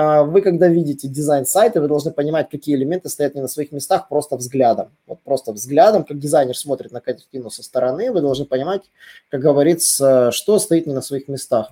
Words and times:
а, 0.00 0.22
вы, 0.22 0.40
когда 0.40 0.66
видите 0.68 1.08
дизайн 1.08 1.44
сайта, 1.44 1.80
вы 1.80 1.88
должны 1.88 2.10
понимать, 2.10 2.48
какие 2.48 2.74
элементы 2.74 3.10
стоят 3.10 3.34
не 3.34 3.42
на 3.42 3.48
своих 3.48 3.70
местах 3.70 4.08
просто 4.08 4.36
взглядом. 4.36 4.88
Вот 5.06 5.20
просто 5.22 5.52
взглядом, 5.52 6.04
как 6.04 6.18
дизайнер 6.18 6.56
смотрит 6.56 6.90
на 6.90 7.00
картину 7.00 7.50
со 7.50 7.62
стороны, 7.62 8.10
вы 8.10 8.22
должны 8.22 8.46
понимать, 8.46 8.82
как 9.28 9.42
говорится, 9.42 10.30
что 10.32 10.58
стоит 10.58 10.86
не 10.86 10.94
на 10.94 11.02
своих 11.02 11.28
местах. 11.28 11.70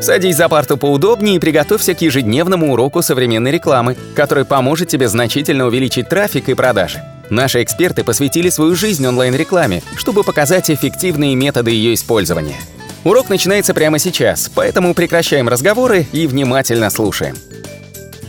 Садись 0.00 0.36
за 0.36 0.48
парту 0.48 0.76
поудобнее 0.76 1.36
и 1.36 1.40
приготовься 1.40 1.92
к 1.92 2.02
ежедневному 2.02 2.72
уроку 2.72 3.02
современной 3.02 3.50
рекламы, 3.50 3.96
который 4.14 4.44
поможет 4.44 4.88
тебе 4.88 5.08
значительно 5.08 5.66
увеличить 5.66 6.08
трафик 6.08 6.48
и 6.48 6.54
продажи. 6.54 7.02
Наши 7.30 7.64
эксперты 7.64 8.04
посвятили 8.04 8.48
свою 8.48 8.76
жизнь 8.76 9.04
онлайн-рекламе, 9.04 9.82
чтобы 9.96 10.22
показать 10.22 10.70
эффективные 10.70 11.34
методы 11.34 11.72
ее 11.72 11.94
использования. 11.94 12.58
Урок 13.08 13.30
начинается 13.30 13.72
прямо 13.72 13.98
сейчас, 13.98 14.50
поэтому 14.54 14.92
прекращаем 14.92 15.48
разговоры 15.48 16.04
и 16.12 16.26
внимательно 16.26 16.90
слушаем. 16.90 17.36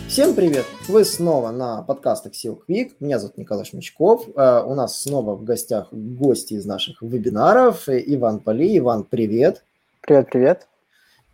Всем 0.08 0.34
привет! 0.34 0.64
Вы 0.88 1.04
снова 1.04 1.52
на 1.52 1.82
подкастах 1.82 2.34
Сил 2.34 2.64
Quick. 2.66 2.92
Меня 3.02 3.20
зовут 3.20 3.38
Николай 3.38 3.66
Шмичков. 3.66 4.26
Uh, 4.30 4.64
у 4.64 4.76
нас 4.76 5.02
снова 5.02 5.36
в 5.36 5.44
гостях 5.44 5.90
гости 5.92 6.54
из 6.54 6.66
наших 6.66 7.02
вебинаров. 7.02 7.90
Иван 7.90 8.40
Поли. 8.40 8.78
Иван, 8.78 9.04
привет! 9.04 9.66
Привет-привет! 10.00 10.66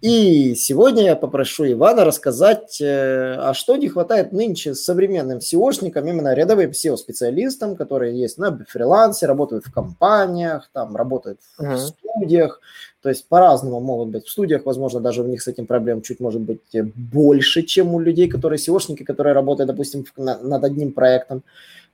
И 0.06 0.54
сегодня 0.54 1.04
я 1.04 1.16
попрошу 1.16 1.66
Ивана 1.66 2.06
рассказать, 2.06 2.80
э, 2.80 3.38
а 3.40 3.56
что 3.56 3.76
не 3.76 3.90
хватает 3.90 4.34
нынче 4.34 4.76
современным 4.76 5.40
SEOшникам, 5.40 6.08
именно 6.08 6.36
рядовым 6.36 6.70
SEO-специалистам, 6.70 7.76
которые 7.76 8.16
есть 8.16 8.38
на 8.38 8.56
фрилансе, 8.70 9.26
работают 9.26 9.66
в 9.66 9.74
компаниях, 9.74 10.70
там 10.74 10.96
работают 10.96 11.40
в 11.58 11.64
uh-huh. 11.64 11.78
студиях. 11.78 12.62
То 13.02 13.10
есть 13.10 13.28
по-разному 13.28 13.80
могут 13.80 14.10
быть. 14.10 14.28
В 14.28 14.30
студиях, 14.30 14.68
возможно, 14.68 15.00
даже 15.00 15.24
у 15.24 15.26
них 15.26 15.42
с 15.42 15.48
этим 15.48 15.66
проблем 15.66 16.04
чуть, 16.04 16.20
может 16.20 16.42
быть, 16.42 16.62
больше, 16.94 17.64
чем 17.64 17.96
у 17.96 18.00
людей, 18.00 18.28
которые 18.28 18.60
SEOшники, 18.60 19.04
которые 19.04 19.34
работают, 19.34 19.70
допустим, 19.70 20.06
над 20.18 20.64
одним 20.64 20.92
проектом. 20.94 21.42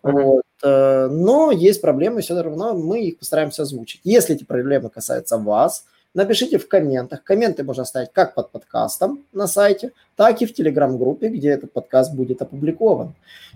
Uh-huh. 0.03 0.21
Вот. 0.21 0.43
Э, 0.63 1.07
но 1.09 1.51
есть 1.51 1.79
проблемы, 1.79 2.19
все 2.19 2.41
равно 2.41 2.73
мы 2.73 3.03
их 3.03 3.19
постараемся 3.19 3.61
озвучить. 3.61 4.01
Если 4.03 4.35
эти 4.35 4.43
проблемы 4.43 4.89
касаются 4.89 5.37
вас– 5.37 5.85
напишите 6.13 6.57
в 6.57 6.67
комментах. 6.67 7.23
Комменты 7.23 7.63
можно 7.63 7.83
оставить 7.83 8.11
как 8.11 8.33
под 8.33 8.51
подкастом 8.51 9.23
на 9.31 9.47
сайте, 9.47 9.91
так 10.15 10.41
и 10.41 10.45
в 10.45 10.53
телеграм-группе, 10.53 11.29
где 11.29 11.49
этот 11.49 11.73
подкаст 11.73 12.13
будет 12.13 12.41
опубликован. 12.41 13.13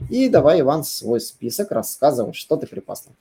И 0.09 0.29
давай, 0.29 0.61
Иван, 0.61 0.83
свой 0.83 1.19
список 1.19 1.71
рассказывай, 1.71 2.33
что 2.33 2.57
ты 2.57 2.67
припасал. 2.67 3.13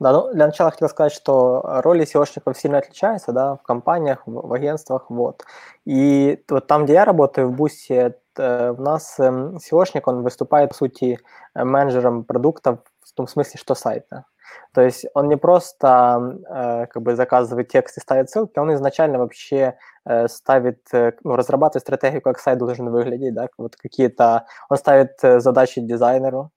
Да, 0.00 0.12
ну, 0.12 0.32
для 0.32 0.46
начала 0.46 0.70
хотел 0.70 0.88
сказать, 0.88 1.12
что 1.12 1.60
роли 1.82 2.06
SEOшников 2.06 2.56
сильно 2.56 2.78
отличаются, 2.78 3.32
да, 3.32 3.56
в 3.56 3.62
компаниях, 3.62 4.22
в, 4.26 4.46
в 4.46 4.52
агентствах, 4.52 5.06
вот. 5.08 5.44
И 5.84 6.40
вот 6.48 6.68
там, 6.68 6.84
где 6.84 6.94
я 6.94 7.04
работаю, 7.04 7.48
в 7.48 7.52
Бусе, 7.52 8.14
э, 8.36 8.70
у 8.70 8.80
нас 8.80 9.18
SEOшник, 9.18 10.02
он 10.04 10.22
выступает, 10.22 10.70
по 10.70 10.76
сути, 10.76 11.18
менеджером 11.54 12.22
продуктов 12.22 12.78
в 13.02 13.12
том 13.12 13.26
смысле, 13.26 13.58
что 13.58 13.74
сайта. 13.74 14.24
То 14.72 14.82
есть 14.82 15.06
он 15.14 15.28
не 15.28 15.36
просто 15.36 16.38
э, 16.48 16.86
как 16.86 17.02
бы 17.02 17.16
заказывает 17.16 17.68
текст 17.68 17.98
и 17.98 18.00
ставит 18.00 18.30
ссылки, 18.30 18.58
он 18.58 18.72
изначально 18.74 19.18
вообще 19.18 19.76
э, 20.04 20.28
ставит, 20.28 20.80
э, 20.92 21.12
ну, 21.24 21.36
разрабатывает 21.36 21.82
стратегию, 21.82 22.22
как 22.22 22.38
сайт 22.38 22.58
должен 22.58 22.90
выглядеть, 22.90 23.34
да, 23.34 23.48
вот 23.58 23.76
какие-то, 23.76 24.46
он 24.68 24.76
ставит 24.76 25.12
э, 25.22 25.40
задачи 25.40 25.80
дизайнеру, 25.80 26.50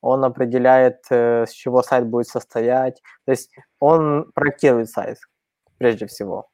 он 0.00 0.24
определяет, 0.24 1.04
э, 1.10 1.46
с 1.46 1.50
чего 1.50 1.82
сайт 1.82 2.06
будет 2.06 2.28
состоять, 2.28 3.02
то 3.24 3.32
есть 3.32 3.50
он 3.80 4.30
проектирует 4.34 4.88
сайт 4.90 5.18
прежде 5.78 6.06
всего, 6.06 6.48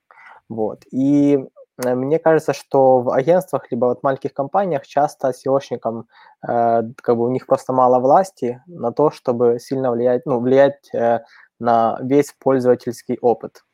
вот. 0.49 0.83
И 0.93 1.39
мне 1.79 2.19
кажется, 2.19 2.53
что 2.53 3.01
в 3.01 3.11
агентствах 3.11 3.71
либо 3.71 3.87
вот 3.87 4.03
маленьких 4.03 4.35
компаниях 4.35 4.87
часто 4.87 5.31
SEOшникам 5.31 6.05
э, 6.47 6.83
как 6.97 7.17
бы 7.17 7.25
у 7.25 7.31
них 7.31 7.47
просто 7.47 7.73
мало 7.73 7.99
власти 7.99 8.63
на 8.67 8.93
то, 8.93 9.11
чтобы 9.11 9.59
сильно 9.59 9.91
влиять, 9.91 10.27
ну, 10.27 10.41
влиять 10.41 10.95
э, 10.95 11.21
на 11.59 11.99
весь 12.03 12.35
пользовательский 12.39 13.19
опыт. 13.21 13.65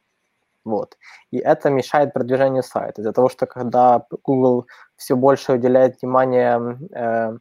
Вот. 0.64 0.96
И 1.30 1.38
это 1.38 1.70
мешает 1.70 2.12
продвижению 2.12 2.62
сайта. 2.62 3.00
Из-за 3.00 3.12
того, 3.12 3.28
что 3.28 3.46
когда 3.46 4.04
Google 4.22 4.66
все 4.96 5.16
больше 5.16 5.54
уделяет 5.54 6.00
внимание, 6.00 6.78
э, 6.92 7.38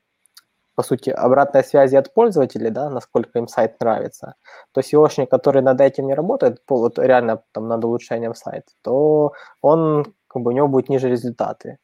по 0.75 0.83
сути, 0.83 1.09
обратной 1.09 1.63
связи 1.63 1.95
от 1.95 2.13
пользователей, 2.13 2.69
да, 2.69 2.89
насколько 2.89 3.39
им 3.39 3.47
сайт 3.47 3.79
нравится, 3.81 4.35
то 4.71 4.81
SEOшник, 4.81 5.27
который 5.27 5.61
над 5.61 5.81
этим 5.81 6.07
не 6.07 6.15
работает, 6.15 6.61
вот 6.67 6.99
реально 6.99 7.43
там 7.51 7.67
над 7.67 7.83
улучшением 7.83 8.33
сайта, 8.33 8.71
то 8.81 9.33
он 9.61 10.13
как 10.27 10.41
бы 10.41 10.51
у 10.51 10.55
него 10.55 10.67
будут 10.67 10.89
ниже 10.89 11.09
результаты. 11.09 11.77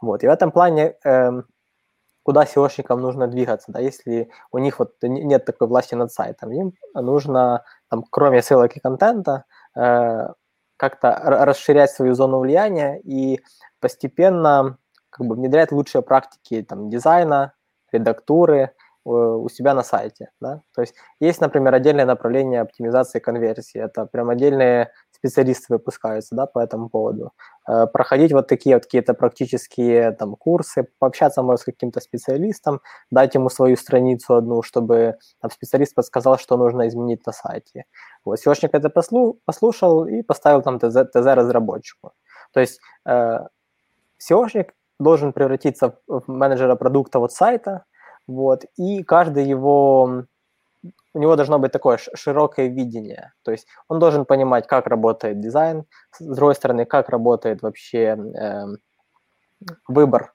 Вот. 0.00 0.22
И 0.22 0.26
в 0.26 0.30
этом 0.30 0.52
плане 0.52 0.94
э, 1.04 1.30
куда 2.24 2.44
SEOшникам 2.44 2.96
нужно 2.96 3.28
двигаться, 3.28 3.70
да, 3.70 3.80
если 3.80 4.30
у 4.50 4.58
них 4.58 4.78
вот 4.78 4.94
нет 5.02 5.44
такой 5.44 5.68
власти 5.68 5.94
над 5.94 6.10
сайтом, 6.10 6.52
им 6.52 6.72
нужно, 6.94 7.64
там, 7.90 8.04
кроме 8.10 8.42
ссылок 8.42 8.76
и 8.76 8.80
контента, 8.80 9.44
э, 9.76 10.28
как-то 10.76 11.12
расширять 11.22 11.90
свою 11.90 12.14
зону 12.14 12.40
влияния 12.40 12.98
и 13.00 13.40
постепенно 13.80 14.78
как 15.10 15.26
бы 15.26 15.36
внедрять 15.36 15.70
лучшие 15.70 16.02
практики 16.02 16.62
там, 16.62 16.90
дизайна, 16.90 17.52
редактуры, 17.92 18.72
у 19.04 19.48
себя 19.48 19.74
на 19.74 19.82
сайте. 19.82 20.30
Да? 20.40 20.62
То 20.74 20.80
есть 20.80 20.94
есть, 21.20 21.40
например, 21.40 21.74
отдельное 21.74 22.06
направление 22.06 22.62
оптимизации 22.62 23.18
конверсии. 23.18 23.80
Это 23.80 24.06
прям 24.06 24.30
отдельные 24.30 24.90
специалисты 25.10 25.72
выпускаются 25.72 26.34
да, 26.34 26.46
по 26.46 26.58
этому 26.58 26.88
поводу. 26.88 27.32
Э, 27.68 27.86
проходить 27.86 28.32
вот 28.32 28.46
такие 28.46 28.76
вот 28.76 28.84
какие-то 28.84 29.14
практические 29.14 30.12
там, 30.12 30.36
курсы, 30.36 30.86
пообщаться, 30.98 31.42
может, 31.42 31.60
с 31.60 31.64
каким-то 31.64 32.00
специалистом, 32.00 32.80
дать 33.10 33.34
ему 33.34 33.48
свою 33.48 33.76
страницу 33.76 34.34
одну, 34.34 34.62
чтобы 34.62 35.16
там, 35.40 35.50
специалист 35.50 35.94
подсказал, 35.94 36.38
что 36.38 36.56
нужно 36.56 36.88
изменить 36.88 37.24
на 37.26 37.32
сайте. 37.32 37.84
Вот, 38.24 38.38
SEOшник 38.38 38.70
это 38.72 38.90
послу, 38.90 39.38
послушал 39.44 40.06
и 40.06 40.22
поставил 40.22 40.62
там 40.62 40.78
ТЗ, 40.78 41.10
ТЗ 41.10 41.26
разработчику. 41.34 42.12
То 42.52 42.60
есть 42.60 42.80
э, 43.06 43.38
SEOшник 44.18 44.72
должен 44.98 45.32
превратиться 45.32 45.98
в 46.06 46.24
менеджера 46.26 46.76
продукта 46.76 47.18
вот 47.18 47.32
сайта, 47.32 47.84
вот, 48.26 48.64
и 48.76 49.02
каждый 49.02 49.44
его, 49.44 50.24
у 51.14 51.18
него 51.18 51.36
должно 51.36 51.58
быть 51.58 51.72
такое 51.72 51.98
широкое 52.14 52.68
видение, 52.68 53.32
то 53.42 53.52
есть 53.52 53.66
он 53.88 53.98
должен 53.98 54.24
понимать, 54.24 54.66
как 54.66 54.86
работает 54.86 55.40
дизайн, 55.40 55.84
с 56.18 56.24
другой 56.24 56.54
стороны, 56.54 56.84
как 56.86 57.08
работает 57.08 57.62
вообще 57.62 58.16
э, 58.16 58.64
выбор 59.88 60.34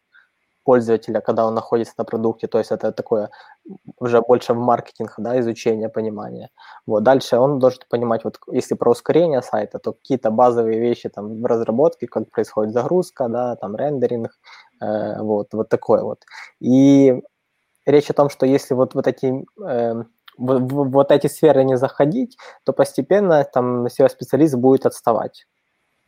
пользователя, 0.64 1.22
когда 1.22 1.48
он 1.48 1.56
находится 1.56 1.94
на 1.98 2.06
продукте, 2.06 2.48
то 2.48 2.60
есть 2.60 2.72
это 2.72 2.92
такое 2.92 3.30
уже 3.98 4.22
больше 4.22 4.54
в 4.54 4.58
маркетинг, 4.58 5.16
да, 5.18 5.40
изучение, 5.40 5.90
понимание. 5.90 6.50
Вот, 6.86 7.04
дальше 7.04 7.38
он 7.38 7.60
должен 7.60 7.82
понимать, 7.90 8.24
вот 8.24 8.38
если 8.52 8.76
про 8.76 8.92
ускорение 8.92 9.42
сайта, 9.42 9.80
то 9.80 9.94
какие-то 9.94 10.30
базовые 10.32 10.80
вещи 10.80 11.10
там 11.10 11.42
в 11.42 11.46
разработке, 11.46 12.08
как 12.08 12.30
происходит 12.30 12.74
загрузка, 12.74 13.28
да, 13.30 13.56
там 13.56 13.76
рендеринг, 13.76 14.32
э, 14.82 15.22
вот, 15.22 15.48
вот 15.54 15.70
такое 15.70 16.04
вот. 16.04 16.20
И 16.60 17.24
речь 17.92 18.10
о 18.10 18.14
том, 18.14 18.30
что 18.30 18.46
если 18.46 18.74
вот, 18.74 18.96
вот 18.96 19.08
эти 19.08 19.46
э, 19.66 20.04
в, 20.38 20.60
в, 20.60 20.92
вот 20.92 21.12
эти 21.12 21.28
сферы 21.28 21.64
не 21.64 21.78
заходить, 21.78 22.38
то 22.64 22.74
постепенно 22.74 23.44
там 23.44 23.86
SEO-специалист 23.86 24.56
будет 24.56 24.86
отставать. 24.86 25.48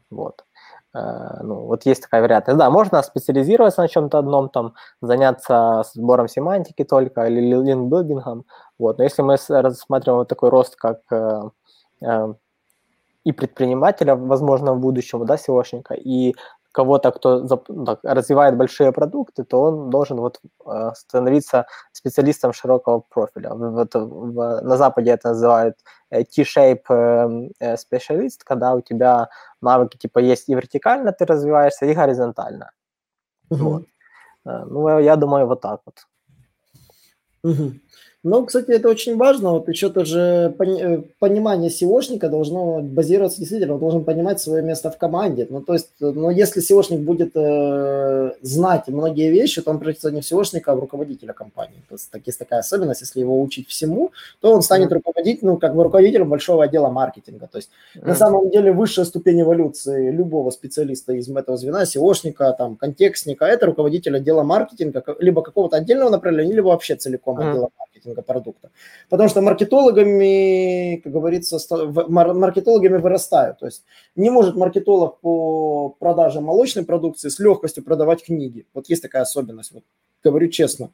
Вот. 0.10 0.46
Э, 0.94 1.42
ну, 1.44 1.66
вот 1.66 1.86
есть 1.86 2.04
такая 2.04 2.22
вероятность. 2.22 2.58
Да, 2.58 2.70
можно 2.70 3.02
специализироваться 3.02 3.82
на 3.82 3.88
чем-то 3.88 4.18
одном, 4.20 4.50
там, 4.50 4.74
заняться 5.02 5.84
сбором 5.94 6.28
семантики 6.28 6.84
только 6.84 7.26
или 7.26 7.42
линкбилдингом. 7.42 8.46
Вот. 8.80 8.98
Но 8.98 9.04
если 9.04 9.22
мы 9.22 9.38
рассматриваем 9.50 10.20
вот 10.20 10.28
такой 10.30 10.50
рост, 10.50 10.76
как 10.76 11.00
э, 11.12 11.42
э, 12.02 12.34
и 13.24 13.32
предпринимателя, 13.32 14.16
возможно, 14.16 14.74
в 14.74 14.80
будущем, 14.80 15.26
да, 15.26 15.36
SEOшника, 15.36 15.96
и 15.96 16.36
кого-то, 16.72 17.12
кто 17.12 17.48
так, 17.86 18.00
развивает 18.04 18.58
большие 18.58 18.92
продукты, 18.92 19.44
то 19.44 19.62
он 19.62 19.90
должен 19.90 20.18
вот 20.18 20.40
э, 20.66 20.92
становиться 20.96 21.66
специалистом 21.92 22.54
широкого 22.54 23.00
профиля. 23.00 23.54
Вот 23.54 23.96
в, 23.96 24.62
на 24.62 24.78
Западе 24.78 25.12
это 25.12 25.30
называют 25.30 25.76
э, 26.10 26.24
T-shape 26.24 27.52
э, 27.60 27.78
специалист, 27.78 28.44
когда 28.44 28.74
у 28.74 28.82
тебя 28.82 29.30
навыки 29.62 29.98
типа 29.98 30.20
есть 30.20 30.50
и 30.50 30.56
вертикально 30.56 31.12
ты 31.12 31.26
развиваешься, 31.26 31.86
и 31.86 31.94
горизонтально. 31.94 32.72
Mm-hmm. 33.52 33.58
Вот. 33.58 33.84
Ну, 34.44 35.00
я 35.00 35.16
думаю, 35.18 35.48
вот 35.48 35.62
так 35.62 35.82
вот. 35.86 36.08
Угу. 37.44 37.74
Ну, 38.24 38.46
кстати, 38.46 38.70
это 38.70 38.88
очень 38.88 39.18
важно. 39.18 39.54
Вот 39.54 39.68
еще 39.68 39.90
тоже 39.90 40.54
э, 40.60 41.02
понимание 41.18 41.72
SEOшника 41.72 42.30
должно 42.30 42.80
базироваться 42.80 43.40
действительно, 43.40 43.74
он 43.74 43.80
должен 43.80 44.04
понимать 44.04 44.40
свое 44.40 44.62
место 44.62 44.92
в 44.92 44.98
команде. 45.00 45.48
Ну, 45.50 45.62
то 45.62 45.74
есть, 45.74 45.90
ну, 46.00 46.30
если 46.30 46.62
SEOшник 46.62 47.00
будет 47.00 47.32
э, 47.34 48.34
знать 48.44 48.88
многие 48.90 49.32
вещи, 49.32 49.64
то 49.64 49.72
он 49.72 49.80
превратится 49.80 50.12
не 50.12 50.22
в 50.22 50.32
SEOшника, 50.32 50.66
а 50.68 50.76
в 50.76 50.80
руководителя 50.80 51.34
компании. 51.34 51.82
То 51.90 51.96
есть, 51.96 52.12
так, 52.12 52.22
есть 52.28 52.38
такая 52.38 52.60
особенность, 52.60 53.02
если 53.02 53.22
его 53.22 53.42
учить 53.42 53.68
всему, 53.68 54.12
то 54.40 54.54
он 54.54 54.62
станет 54.62 54.92
руководителем, 54.92 55.54
ну, 55.54 55.58
как 55.58 55.74
бы 55.74 55.84
руководителем 55.84 56.30
большого 56.30 56.66
отдела 56.66 56.90
маркетинга. 56.90 57.48
То 57.48 57.58
есть, 57.58 57.72
mm-hmm. 57.96 58.08
на 58.08 58.14
самом 58.14 58.52
деле, 58.52 58.72
высшая 58.72 59.06
ступень 59.06 59.42
эволюции 59.42 60.12
любого 60.12 60.52
специалиста 60.52 61.14
из 61.14 61.28
этого 61.28 61.58
звена, 61.58 61.86
SEOшника, 61.86 62.54
там, 62.56 62.76
контекстника, 62.76 63.46
это 63.46 63.66
руководитель 63.66 64.16
отдела 64.16 64.44
маркетинга, 64.44 65.04
либо 65.18 65.42
какого-то 65.42 65.78
отдельного 65.78 66.12
направления, 66.12 66.54
либо 66.54 66.68
вообще 66.68 66.96
целиком 66.96 67.40
mm-hmm. 67.40 67.50
отдела 67.50 67.70
маркетинга 67.80 67.91
маркетинга 68.02 68.22
продукта. 68.22 68.70
Потому 69.10 69.30
что 69.30 69.42
маркетологами, 69.42 71.02
как 71.04 71.14
говорится, 71.14 71.58
маркетологами 72.08 72.98
вырастают. 72.98 73.60
То 73.60 73.66
есть 73.66 73.84
не 74.16 74.30
может 74.30 74.56
маркетолог 74.56 75.20
по 75.22 75.90
продаже 76.00 76.42
молочной 76.42 76.86
продукции 76.86 77.30
с 77.30 77.40
легкостью 77.40 77.84
продавать 77.84 78.24
книги. 78.24 78.66
Вот 78.74 78.90
есть 78.90 79.02
такая 79.02 79.24
особенность, 79.24 79.72
вот, 79.72 79.84
говорю 80.24 80.50
честно. 80.50 80.90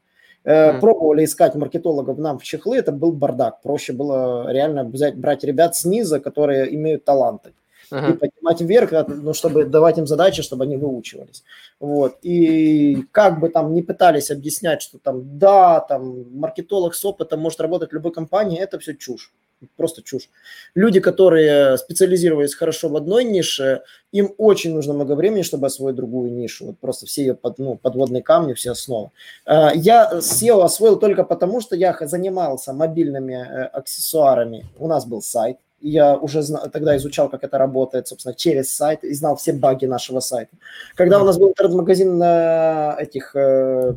Mm. 0.45 0.80
Пробовали 0.80 1.25
искать 1.25 1.56
маркетологов 1.56 2.18
нам 2.18 2.38
в 2.38 2.44
чехлы, 2.44 2.77
это 2.77 2.92
был 2.92 3.12
бардак. 3.12 3.62
Проще 3.62 3.94
было 3.94 4.51
реально 4.51 4.83
взять, 4.83 5.15
брать 5.15 5.44
ребят 5.44 5.75
снизу, 5.75 6.21
которые 6.21 6.74
имеют 6.74 7.04
таланты 7.04 7.54
uh-huh. 7.92 8.13
и 8.13 8.18
поднимать 8.18 8.62
вверх, 8.62 9.07
ну, 9.07 9.34
чтобы 9.34 9.66
давать 9.66 9.98
им 9.98 10.07
задачи, 10.07 10.42
чтобы 10.42 10.63
они 10.63 10.78
выучивались. 10.78 11.44
Вот. 11.80 12.18
И 12.22 13.06
как 13.12 13.39
бы 13.39 13.50
там 13.50 13.74
не 13.74 13.81
пытались 13.81 14.31
объяснять, 14.31 14.81
что 14.81 14.98
там, 14.98 15.38
да, 15.38 15.80
там, 15.80 16.38
маркетолог 16.38 16.95
с 16.95 17.06
опытом 17.06 17.39
может 17.39 17.62
работать 17.62 17.92
в 17.92 17.94
любой 17.94 18.12
компании, 18.12 18.60
это 18.60 18.80
все 18.80 18.95
чушь. 18.95 19.34
Просто 19.75 20.04
чушь. 20.04 20.30
Люди, 20.75 21.00
которые 21.00 21.78
специализировались 21.78 22.54
хорошо 22.54 22.89
в 22.89 22.95
одной 22.95 23.24
нише, 23.24 23.81
им 24.12 24.33
очень 24.38 24.74
нужно 24.74 24.94
много 24.94 25.16
времени, 25.16 25.42
чтобы 25.42 25.66
освоить 25.66 25.95
другую 25.95 26.31
нишу. 26.31 26.68
Вот 26.68 26.78
просто 26.78 27.07
все 27.07 27.22
ее 27.24 27.33
под, 27.33 27.57
ну, 27.57 27.75
подводные 27.75 28.22
камни, 28.22 28.54
все 28.54 28.72
основы. 28.72 29.10
А, 29.45 29.72
я 29.74 30.12
SEO 30.13 30.63
освоил 30.63 31.00
только 31.00 31.24
потому, 31.24 31.60
что 31.60 31.75
я 31.75 31.98
занимался 32.01 32.72
мобильными 32.72 33.33
э, 33.33 33.63
аксессуарами. 33.66 34.66
У 34.78 34.88
нас 34.88 35.07
был 35.07 35.24
сайт, 35.24 35.57
я 35.79 36.18
уже 36.18 36.44
тогда 36.71 36.95
изучал, 36.97 37.29
как 37.29 37.44
это 37.44 37.57
работает, 37.57 38.07
собственно, 38.07 38.35
через 38.35 38.75
сайт 38.75 39.03
и 39.03 39.13
знал 39.13 39.35
все 39.35 39.53
баги 39.53 39.85
нашего 39.85 40.19
сайта. 40.19 40.56
Когда 40.95 41.21
у 41.21 41.25
нас 41.25 41.38
был 41.38 41.50
интернет-магазин 41.50 42.18
на 42.18 42.95
этих 43.00 43.35
э, 43.35 43.94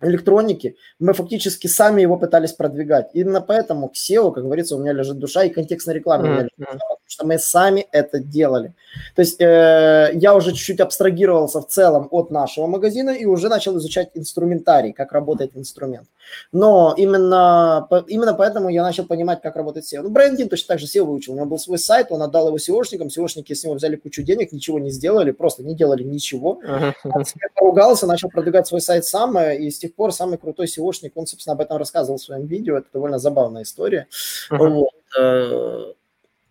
электроники, 0.00 0.76
мы 0.98 1.12
фактически 1.12 1.66
сами 1.66 2.02
его 2.02 2.16
пытались 2.16 2.52
продвигать. 2.52 3.10
Именно 3.12 3.40
поэтому 3.40 3.88
к 3.88 3.94
SEO, 3.94 4.32
как 4.32 4.44
говорится, 4.44 4.76
у 4.76 4.78
меня 4.78 4.92
лежит 4.92 5.18
душа 5.18 5.44
и 5.44 5.50
контекстная 5.50 5.94
реклама 5.94 6.26
mm-hmm. 6.26 6.36
лежит 6.36 6.52
потому 6.56 6.98
что 7.06 7.26
мы 7.26 7.38
сами 7.38 7.86
это 7.92 8.18
делали. 8.18 8.72
То 9.14 9.22
есть 9.22 9.40
э, 9.40 10.10
я 10.14 10.34
уже 10.34 10.52
чуть-чуть 10.52 10.80
абстрагировался 10.80 11.60
в 11.60 11.68
целом 11.68 12.08
от 12.10 12.30
нашего 12.30 12.66
магазина 12.66 13.10
и 13.10 13.26
уже 13.26 13.48
начал 13.48 13.76
изучать 13.78 14.10
инструментарий, 14.14 14.92
как 14.92 15.12
работает 15.12 15.56
инструмент. 15.56 16.08
Но 16.52 16.94
именно, 16.96 17.88
именно 18.08 18.34
поэтому 18.34 18.68
я 18.68 18.82
начал 18.82 19.06
понимать, 19.06 19.42
как 19.42 19.56
работает 19.56 19.86
SEO. 19.86 20.02
Ну, 20.02 20.10
Брендин 20.10 20.48
точно 20.48 20.68
так 20.68 20.78
же 20.78 20.86
SEO 20.86 21.04
выучил. 21.04 21.32
У 21.32 21.36
него 21.36 21.46
был 21.46 21.58
свой 21.58 21.78
сайт, 21.78 22.08
он 22.10 22.22
отдал 22.22 22.48
его 22.48 22.56
SEOшникам, 22.56 23.08
SEOшники 23.08 23.54
с 23.54 23.64
него 23.64 23.74
взяли 23.74 23.96
кучу 23.96 24.22
денег, 24.22 24.52
ничего 24.52 24.78
не 24.78 24.90
сделали, 24.90 25.30
просто 25.32 25.62
не 25.62 25.74
делали 25.74 26.02
ничего. 26.02 26.60
Uh-huh. 26.64 26.92
Он 27.04 27.24
себе 27.24 27.48
поругался, 27.54 28.06
начал 28.06 28.28
продвигать 28.28 28.66
свой 28.66 28.80
сайт 28.80 29.04
сам, 29.04 29.38
и 29.38 29.70
с 29.70 29.78
тех 29.78 29.94
пор 29.94 30.12
самый 30.12 30.38
крутой 30.38 30.66
SEOшник, 30.66 31.12
он, 31.14 31.26
собственно, 31.26 31.54
об 31.54 31.60
этом 31.60 31.76
рассказывал 31.76 32.18
в 32.18 32.22
своем 32.22 32.46
видео, 32.46 32.78
это 32.78 32.88
довольно 32.92 33.18
забавная 33.18 33.62
история. 33.62 34.06
Uh-huh. 34.50 34.68
Вот. 34.68 34.90
Э, 35.18 35.92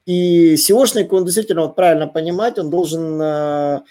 и 0.05 0.55
SEOшник, 0.55 1.07
он 1.11 1.23
действительно 1.25 1.61
вот 1.61 1.75
правильно 1.75 2.07
понимать, 2.07 2.59
он 2.59 2.69
должен 2.69 3.21
э, 3.21 3.81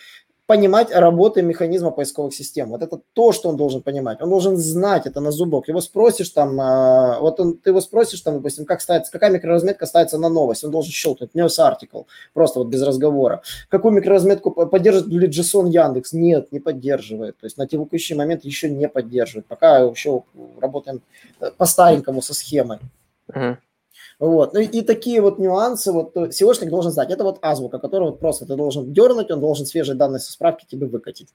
понимать 0.52 0.90
работы 0.90 1.40
механизма 1.40 1.90
поисковых 1.90 2.34
систем. 2.34 2.68
Вот 2.68 2.82
это 2.82 3.00
то, 3.14 3.32
что 3.32 3.48
он 3.48 3.56
должен 3.56 3.80
понимать. 3.80 4.20
Он 4.20 4.28
должен 4.28 4.58
знать 4.58 5.06
это 5.06 5.20
на 5.20 5.30
зубок. 5.30 5.66
Его 5.68 5.80
спросишь 5.80 6.28
там, 6.28 6.60
э, 6.60 7.20
вот 7.20 7.40
он, 7.40 7.56
ты 7.56 7.70
его 7.70 7.80
спросишь 7.80 8.20
там, 8.20 8.34
допустим, 8.34 8.66
как 8.66 8.82
ставится, 8.82 9.10
какая 9.10 9.30
микроразметка 9.30 9.86
ставится 9.86 10.18
на 10.18 10.28
новость. 10.28 10.62
Он 10.62 10.70
должен 10.70 10.92
щелкнуть 10.92 11.30
news 11.34 11.58
article, 11.58 12.04
просто 12.34 12.58
вот 12.58 12.68
без 12.68 12.82
разговора. 12.82 13.40
Какую 13.70 13.94
микроразметку 13.94 14.50
поддерживает 14.50 15.08
ли 15.08 15.28
JSON 15.28 15.70
Яндекс? 15.70 16.12
Нет, 16.12 16.52
не 16.52 16.60
поддерживает. 16.60 17.38
То 17.38 17.46
есть 17.46 17.56
на 17.56 17.66
текущий 17.66 18.14
момент 18.14 18.44
еще 18.44 18.68
не 18.68 18.88
поддерживает. 18.88 19.46
Пока 19.46 19.78
еще 19.78 20.22
работаем 20.60 21.00
по-старенькому 21.56 22.20
со 22.20 22.34
схемой. 22.34 22.78
Uh-huh. 23.30 23.56
Вот. 24.22 24.54
Ну 24.54 24.60
и 24.60 24.82
такие 24.82 25.20
вот 25.20 25.40
нюансы 25.40 25.90
вот 25.90 26.16
SEOшник 26.16 26.68
должен 26.68 26.92
знать. 26.92 27.10
Это 27.10 27.24
вот 27.24 27.40
азбука, 27.42 27.80
которую 27.80 28.12
вот 28.12 28.20
просто 28.20 28.46
ты 28.46 28.54
должен 28.54 28.92
дернуть, 28.92 29.32
он 29.32 29.40
должен 29.40 29.66
свежие 29.66 29.96
данные 29.96 30.20
со 30.20 30.30
справки 30.30 30.64
тебе 30.64 30.86
выкатить. 30.86 31.30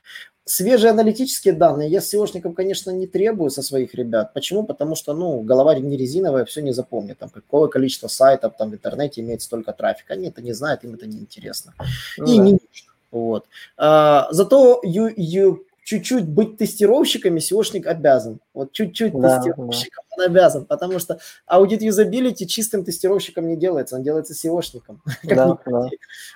Свежие 0.46 0.92
аналитические 0.92 1.54
данные 1.54 1.90
я 1.90 2.00
с 2.00 2.14
SEOшником, 2.14 2.54
конечно, 2.54 2.92
не 2.92 3.06
требую 3.06 3.50
со 3.50 3.62
своих 3.62 3.94
ребят. 3.94 4.34
Почему? 4.34 4.64
Потому 4.64 4.96
что, 4.96 5.14
ну, 5.14 5.42
голова 5.42 5.78
не 5.78 5.98
резиновая, 5.98 6.46
все 6.46 6.62
не 6.62 6.72
запомнит. 6.72 7.18
Там 7.20 7.28
какое 7.28 7.68
количество 7.68 8.08
сайтов 8.08 8.54
там 8.58 8.72
в 8.72 8.76
интернете 8.76 9.20
имеет 9.20 9.42
столько 9.42 9.74
трафика. 9.74 10.14
Они 10.14 10.30
это 10.30 10.42
не 10.42 10.54
знают, 10.54 10.86
им 10.86 10.94
это 10.94 11.08
неинтересно. 11.08 11.74
Ну, 12.18 12.26
и 12.26 12.38
да. 12.38 12.44
не 12.44 12.52
нужно. 12.54 12.94
Вот. 13.12 13.48
А, 13.76 14.30
зато 14.32 14.80
ю, 14.86 15.12
ю, 15.14 15.66
чуть-чуть 15.84 16.26
быть 16.26 16.58
тестировщиками 16.58 17.40
SEOшник 17.40 17.86
обязан. 17.86 18.40
Вот 18.54 18.72
чуть-чуть 18.72 19.12
да, 19.12 19.40
тестировщиком 19.40 20.06
да. 20.07 20.07
Он 20.18 20.26
обязан, 20.26 20.66
потому 20.66 21.00
что 21.00 21.20
аудит 21.46 21.82
юзабилити 21.82 22.48
чистым 22.48 22.84
тестировщиком 22.84 23.48
не 23.48 23.56
делается, 23.56 23.96
он 23.96 24.04
делается 24.04 24.34
SEOшником. 24.34 25.00
Да, 25.24 25.58
да. 25.66 25.90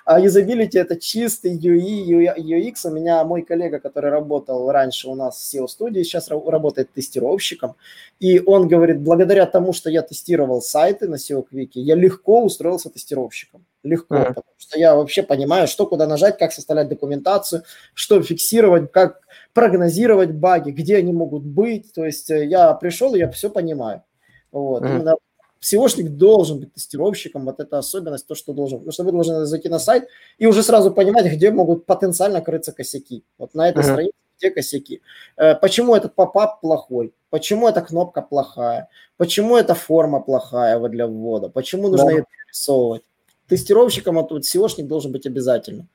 А 0.04 0.20
юзабилити 0.20 0.78
это 0.78 0.96
чистый 0.96 1.58
UI, 1.58 2.36
UX. 2.36 2.74
У 2.84 2.90
меня 2.90 3.24
мой 3.24 3.42
коллега, 3.42 3.80
который 3.80 4.10
работал 4.10 4.70
раньше 4.70 5.08
у 5.08 5.14
нас 5.14 5.38
в 5.38 5.54
SEO-студии, 5.54 6.02
сейчас 6.02 6.28
работает 6.28 6.92
тестировщиком, 6.92 7.74
и 8.20 8.40
он 8.40 8.68
говорит, 8.68 9.00
благодаря 9.00 9.46
тому, 9.46 9.72
что 9.72 9.90
я 9.90 10.02
тестировал 10.02 10.62
сайты 10.62 11.08
на 11.08 11.16
SEO 11.16 11.44
Quick, 11.50 11.70
я 11.74 11.94
легко 11.94 12.42
устроился 12.42 12.90
тестировщиком. 12.90 13.64
Легко, 13.82 14.14
mm-hmm. 14.14 14.28
потому 14.28 14.44
что 14.58 14.78
я 14.78 14.94
вообще 14.94 15.24
понимаю, 15.24 15.66
что 15.66 15.86
куда 15.86 16.06
нажать, 16.06 16.38
как 16.38 16.52
составлять 16.52 16.88
документацию, 16.88 17.64
что 17.94 18.22
фиксировать, 18.22 18.92
как 18.92 19.22
прогнозировать 19.52 20.32
баги, 20.32 20.70
где 20.70 20.96
они 20.96 21.12
могут 21.12 21.44
быть. 21.44 21.92
То 21.92 22.04
есть 22.04 22.30
э, 22.30 22.46
я 22.46 22.72
пришел, 22.74 23.14
и 23.14 23.18
я 23.18 23.30
все 23.30 23.50
понимаю. 23.50 24.02
Вот. 24.50 24.82
Mm-hmm. 24.82 24.94
Именно 24.94 25.16
SEOшник 25.62 26.08
должен 26.08 26.60
быть 26.60 26.74
тестировщиком, 26.74 27.44
вот 27.44 27.60
это 27.60 27.78
особенность, 27.78 28.26
то, 28.26 28.34
что 28.34 28.52
должен, 28.52 28.78
потому 28.78 28.92
что 28.92 29.04
вы 29.04 29.12
должны 29.12 29.46
зайти 29.46 29.68
на 29.68 29.78
сайт 29.78 30.08
и 30.38 30.46
уже 30.46 30.62
сразу 30.62 30.90
понимать, 30.90 31.26
где 31.32 31.50
могут 31.50 31.86
потенциально 31.86 32.40
крыться 32.40 32.72
косяки. 32.72 33.24
Вот 33.38 33.54
на 33.54 33.68
этой 33.68 33.80
uh-huh. 33.80 33.92
странице 33.92 34.16
где 34.42 34.50
косяки. 34.50 35.00
Э, 35.36 35.54
почему 35.54 35.94
этот 35.94 36.14
попап 36.14 36.60
плохой? 36.60 37.14
Почему 37.30 37.68
эта 37.68 37.80
кнопка 37.80 38.22
плохая? 38.22 38.88
Почему 39.16 39.56
эта 39.56 39.74
форма 39.74 40.20
плохая 40.20 40.78
вот 40.78 40.90
для 40.90 41.06
ввода? 41.06 41.48
Почему 41.48 41.88
нужно 41.88 42.06
да. 42.06 42.12
ее 42.12 42.24
перерисовывать? 42.24 43.02
Тестировщиком 43.48 44.16
вот 44.16 44.32
SEOшник 44.32 44.86
должен 44.86 45.12
быть 45.12 45.26
обязательно. 45.26 45.86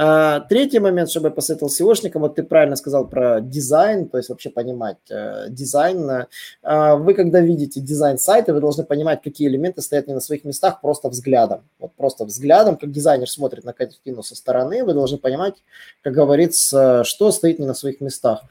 А, 0.00 0.38
третий 0.48 0.78
момент, 0.78 1.10
чтобы 1.10 1.26
я 1.26 1.32
посоветовал 1.32 1.72
SEOшникам, 1.72 2.20
вот 2.20 2.36
ты 2.36 2.44
правильно 2.44 2.76
сказал 2.76 3.08
про 3.08 3.40
дизайн, 3.40 4.08
то 4.08 4.16
есть 4.16 4.28
вообще 4.28 4.48
понимать 4.48 4.98
э, 5.10 5.46
дизайн. 5.48 6.08
Э, 6.62 6.94
вы, 6.94 7.14
когда 7.14 7.40
видите 7.40 7.80
дизайн 7.80 8.16
сайта, 8.16 8.54
вы 8.54 8.60
должны 8.60 8.84
понимать, 8.84 9.22
какие 9.22 9.48
элементы 9.48 9.82
стоят 9.82 10.06
не 10.06 10.14
на 10.14 10.20
своих 10.20 10.44
местах 10.44 10.80
просто 10.80 11.08
взглядом. 11.08 11.64
Вот 11.80 11.94
просто 11.96 12.24
взглядом, 12.26 12.76
как 12.76 12.92
дизайнер 12.92 13.28
смотрит 13.28 13.64
на 13.64 13.72
картину 13.72 14.22
со 14.22 14.36
стороны, 14.36 14.84
вы 14.84 14.94
должны 14.94 15.18
понимать, 15.18 15.54
как 16.04 16.12
говорится, 16.12 17.02
что 17.02 17.32
стоит 17.32 17.58
не 17.58 17.66
на 17.66 17.74
своих 17.74 18.00
местах. 18.00 18.42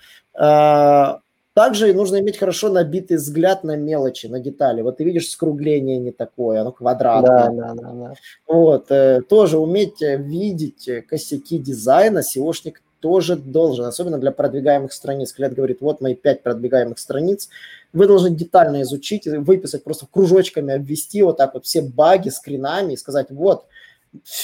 Также 1.58 1.92
нужно 1.92 2.20
иметь 2.20 2.38
хорошо 2.38 2.70
набитый 2.70 3.18
взгляд 3.18 3.64
на 3.64 3.76
мелочи, 3.76 4.28
на 4.28 4.40
детали. 4.40 4.84
Вот 4.84 4.98
ты 4.98 5.04
видишь 5.04 5.32
скругление 5.32 5.98
не 5.98 6.12
такое, 6.12 6.62
оно 6.62 6.72
квадратное. 6.72 7.50
Да, 7.50 7.74
да, 7.74 7.74
да, 7.74 7.92
да. 7.94 8.14
Вот, 8.46 8.92
э, 8.92 9.22
тоже 9.28 9.58
уметь 9.58 10.00
э, 10.04 10.18
видеть 10.18 10.88
э, 10.88 11.02
косяки 11.02 11.58
дизайна 11.58 12.20
SEOшник 12.20 12.76
тоже 13.00 13.38
должен, 13.38 13.86
особенно 13.86 14.20
для 14.20 14.32
продвигаемых 14.32 14.94
страниц. 14.94 15.34
Клиент 15.34 15.56
говорит, 15.56 15.82
вот 15.82 16.00
мои 16.00 16.14
пять 16.14 16.44
продвигаемых 16.44 17.00
страниц, 17.00 17.50
вы 17.92 18.06
должны 18.06 18.30
детально 18.30 18.84
изучить, 18.84 19.26
выписать 19.26 19.84
просто 19.84 20.06
кружочками, 20.06 20.76
обвести 20.76 21.24
вот 21.24 21.38
так 21.38 21.56
вот 21.56 21.66
все 21.66 21.82
баги 21.82 22.30
скринами 22.30 22.94
и 22.94 22.98
сказать, 22.98 23.32
вот 23.32 23.66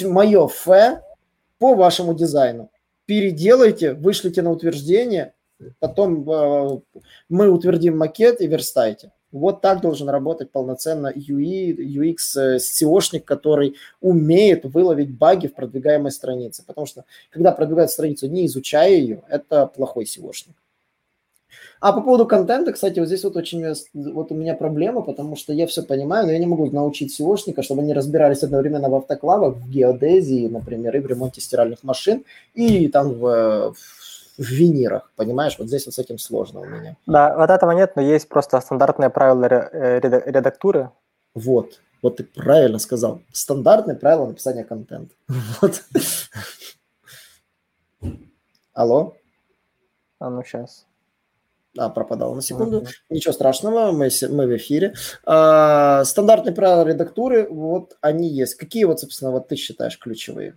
мое 0.01 0.47
ф 0.47 0.65
по 1.59 1.75
вашему 1.75 2.15
дизайну. 2.15 2.71
Переделайте, 3.05 3.93
вышлите 3.93 4.41
на 4.41 4.49
утверждение, 4.49 5.33
потом 5.79 6.29
э, 6.29 6.79
мы 7.29 7.49
утвердим 7.49 7.97
макет 7.97 8.41
и 8.41 8.47
верстайте. 8.47 9.11
Вот 9.31 9.61
так 9.61 9.81
должен 9.81 10.09
работать 10.09 10.51
полноценно 10.51 11.11
UI, 11.11 11.75
UX 11.75 12.57
SEOшник, 12.57 13.21
который 13.21 13.75
умеет 13.99 14.63
выловить 14.63 15.17
баги 15.17 15.47
в 15.47 15.55
продвигаемой 15.55 16.11
странице. 16.11 16.63
Потому 16.65 16.85
что 16.85 17.03
когда 17.31 17.51
продвигают 17.51 17.89
страницу, 17.89 18.27
не 18.27 18.45
изучая 18.45 18.91
ее, 18.91 19.23
это 19.27 19.65
плохой 19.65 20.03
SEOшник. 20.03 20.53
А 21.83 21.91
по 21.91 22.01
поводу 22.01 22.25
контента, 22.25 22.71
кстати, 22.71 22.99
вот 22.99 23.07
здесь 23.07 23.23
вот 23.25 23.35
очень 23.35 23.65
вот 23.93 24.31
у 24.31 24.35
меня 24.35 24.55
проблема, 24.55 25.01
потому 25.01 25.35
что 25.35 25.51
я 25.51 25.67
все 25.67 25.83
понимаю, 25.83 26.25
но 26.25 26.31
я 26.31 26.39
не 26.39 26.45
могу 26.45 26.69
научить 26.71 27.19
SEOшника, 27.19 27.61
чтобы 27.61 27.81
они 27.81 27.93
разбирались 27.93 28.43
одновременно 28.43 28.87
в 28.87 28.95
автоклавах, 28.95 29.57
в 29.57 29.69
геодезии, 29.69 30.47
например, 30.47 30.95
и 30.95 30.99
в 30.99 31.07
ремонте 31.07 31.41
стиральных 31.41 31.83
машин, 31.83 32.23
и 32.53 32.87
там 32.87 33.13
в, 33.13 33.73
в 33.73 34.02
винирах, 34.37 35.11
понимаешь? 35.15 35.57
Вот 35.59 35.67
здесь 35.67 35.85
вот 35.85 35.95
с 35.95 35.99
этим 35.99 36.17
сложно 36.17 36.61
у 36.61 36.65
меня. 36.65 36.95
Да, 37.05 37.35
вот 37.37 37.49
этого 37.49 37.71
нет, 37.71 37.95
но 37.95 38.01
есть 38.01 38.27
просто 38.27 38.59
стандартные 38.61 39.09
правила 39.09 39.45
э, 39.45 39.99
редактуры. 39.99 40.91
Вот, 41.33 41.81
вот 42.01 42.17
ты 42.17 42.23
правильно 42.23 42.79
сказал. 42.79 43.21
Стандартные 43.31 43.95
правила 43.95 44.27
написания 44.27 44.63
контента. 44.63 45.13
Вот. 45.61 45.83
Алло? 48.73 49.15
А 50.19 50.29
ну 50.29 50.43
сейчас. 50.43 50.85
А, 51.77 51.89
пропадал 51.89 52.35
на 52.35 52.41
секунду. 52.41 52.81
Uh-huh. 52.81 52.87
Ничего 53.09 53.33
страшного, 53.33 53.91
мы, 53.91 54.09
мы 54.29 54.47
в 54.47 54.57
эфире. 54.57 54.93
А, 55.25 56.03
стандартные 56.05 56.53
правила 56.53 56.87
редактуры, 56.87 57.47
вот 57.49 57.97
они 58.01 58.29
есть. 58.29 58.55
Какие 58.55 58.83
вот, 58.83 58.99
собственно, 58.99 59.31
вот 59.31 59.47
ты 59.47 59.55
считаешь 59.55 59.97
ключевые? 59.97 60.55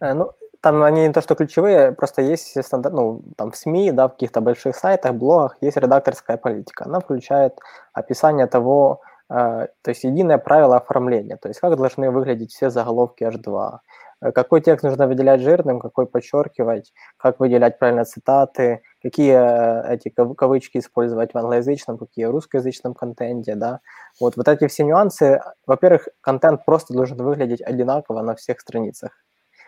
А, 0.00 0.14
ну, 0.14 0.32
там 0.62 0.82
они 0.82 1.06
не 1.06 1.12
то, 1.12 1.20
что 1.20 1.34
ключевые, 1.34 1.92
просто 1.92 2.22
есть 2.22 2.64
стандарт, 2.64 2.94
ну, 2.94 3.22
там 3.36 3.50
в 3.50 3.56
СМИ, 3.56 3.92
да, 3.92 4.08
в 4.08 4.12
каких-то 4.12 4.40
больших 4.40 4.76
сайтах, 4.76 5.14
блогах 5.14 5.56
есть 5.60 5.76
редакторская 5.76 6.36
политика. 6.36 6.84
Она 6.86 7.00
включает 7.00 7.58
описание 7.92 8.46
того, 8.46 9.00
э, 9.30 9.34
то 9.82 9.90
есть 9.90 10.04
единое 10.04 10.38
правило 10.38 10.76
оформления, 10.76 11.36
то 11.36 11.48
есть 11.48 11.60
как 11.60 11.76
должны 11.76 12.10
выглядеть 12.10 12.52
все 12.52 12.70
заголовки 12.70 13.24
H2, 13.24 13.80
Э, 14.22 14.32
какой 14.32 14.60
текст 14.60 14.84
нужно 14.84 15.06
выделять 15.06 15.40
жирным, 15.40 15.80
какой 15.80 16.06
подчеркивать, 16.06 16.92
как 17.16 17.40
выделять 17.40 17.78
правильно 17.78 18.04
цитаты, 18.04 18.82
какие 19.02 19.34
э, 19.34 19.94
эти 19.94 20.08
кавычки 20.10 20.78
использовать 20.78 21.34
в 21.34 21.38
англоязычном, 21.38 21.98
какие 21.98 22.26
в 22.26 22.30
русскоязычном 22.30 22.94
контенте, 22.94 23.54
да. 23.56 23.80
Вот, 24.20 24.36
вот 24.36 24.48
эти 24.48 24.68
все 24.68 24.84
нюансы, 24.84 25.40
во-первых, 25.66 26.08
контент 26.20 26.64
просто 26.64 26.94
должен 26.94 27.18
выглядеть 27.18 27.62
одинаково 27.62 28.22
на 28.22 28.34
всех 28.36 28.60
страницах. 28.60 29.12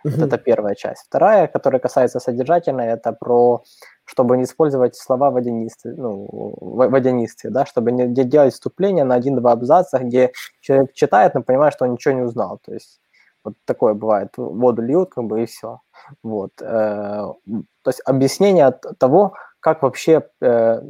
Вот 0.04 0.18
это 0.18 0.38
первая 0.38 0.74
часть. 0.74 1.06
Вторая, 1.06 1.46
которая 1.46 1.80
касается 1.80 2.20
содержательной, 2.20 2.88
это 2.88 3.12
про 3.12 3.62
чтобы 4.04 4.36
не 4.36 4.44
использовать 4.44 4.96
слова 4.96 5.30
водянистые, 5.30 5.94
ну, 5.96 6.28
водянистые, 6.60 7.50
да, 7.50 7.64
чтобы 7.64 7.90
не 7.90 8.06
делать 8.06 8.52
вступление 8.52 9.04
на 9.04 9.14
один-два 9.14 9.52
абзаца, 9.52 9.98
где 9.98 10.32
человек 10.60 10.92
читает, 10.92 11.34
но 11.34 11.42
понимает, 11.42 11.72
что 11.72 11.86
он 11.86 11.92
ничего 11.92 12.14
не 12.14 12.22
узнал. 12.22 12.60
То 12.62 12.74
есть 12.74 13.00
вот 13.44 13.54
такое 13.64 13.94
бывает. 13.94 14.30
Воду 14.36 14.82
льют, 14.82 15.10
как 15.14 15.24
бы, 15.24 15.42
и 15.42 15.46
все. 15.46 15.80
Вот. 16.22 16.52
Э, 16.60 17.32
то 17.44 17.90
есть 17.90 18.00
объяснение 18.04 18.72
того, 18.98 19.34
как 19.60 19.82
вообще 19.82 20.22
э, 20.40 20.82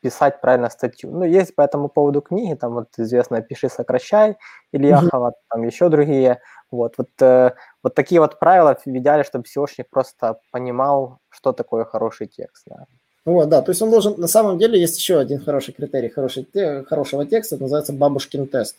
писать 0.00 0.40
правильно 0.40 0.70
статью. 0.70 1.10
Ну, 1.10 1.24
есть 1.24 1.54
по 1.54 1.62
этому 1.62 1.88
поводу 1.88 2.20
книги, 2.20 2.54
там 2.54 2.74
вот 2.74 2.88
известно 2.98 3.42
«Пиши, 3.42 3.68
сокращай», 3.68 4.36
Ильяхова, 4.72 5.28
mm-hmm. 5.28 5.44
там 5.50 5.62
еще 5.62 5.88
другие. 5.88 6.40
Вот, 6.70 6.94
вот, 6.98 7.08
э, 7.20 7.50
вот 7.82 7.94
такие 7.94 8.20
вот 8.20 8.38
правила 8.38 8.74
в 8.74 8.86
идеале, 8.86 9.24
чтобы 9.24 9.44
SEOшник 9.44 9.86
просто 9.90 10.38
понимал, 10.52 11.18
что 11.28 11.52
такое 11.52 11.84
хороший 11.84 12.28
текст. 12.28 12.62
Да. 12.66 12.86
Вот, 13.24 13.48
да, 13.48 13.60
то 13.60 13.70
есть 13.70 13.82
он 13.82 13.90
должен, 13.90 14.14
на 14.18 14.28
самом 14.28 14.58
деле 14.58 14.80
есть 14.80 14.98
еще 14.98 15.18
один 15.18 15.40
хороший 15.40 15.72
критерий 15.74 16.08
хороший, 16.08 16.46
хорошего 16.84 17.26
текста, 17.26 17.56
это 17.56 17.64
называется 17.64 17.92
бабушкин 17.92 18.46
тест. 18.46 18.76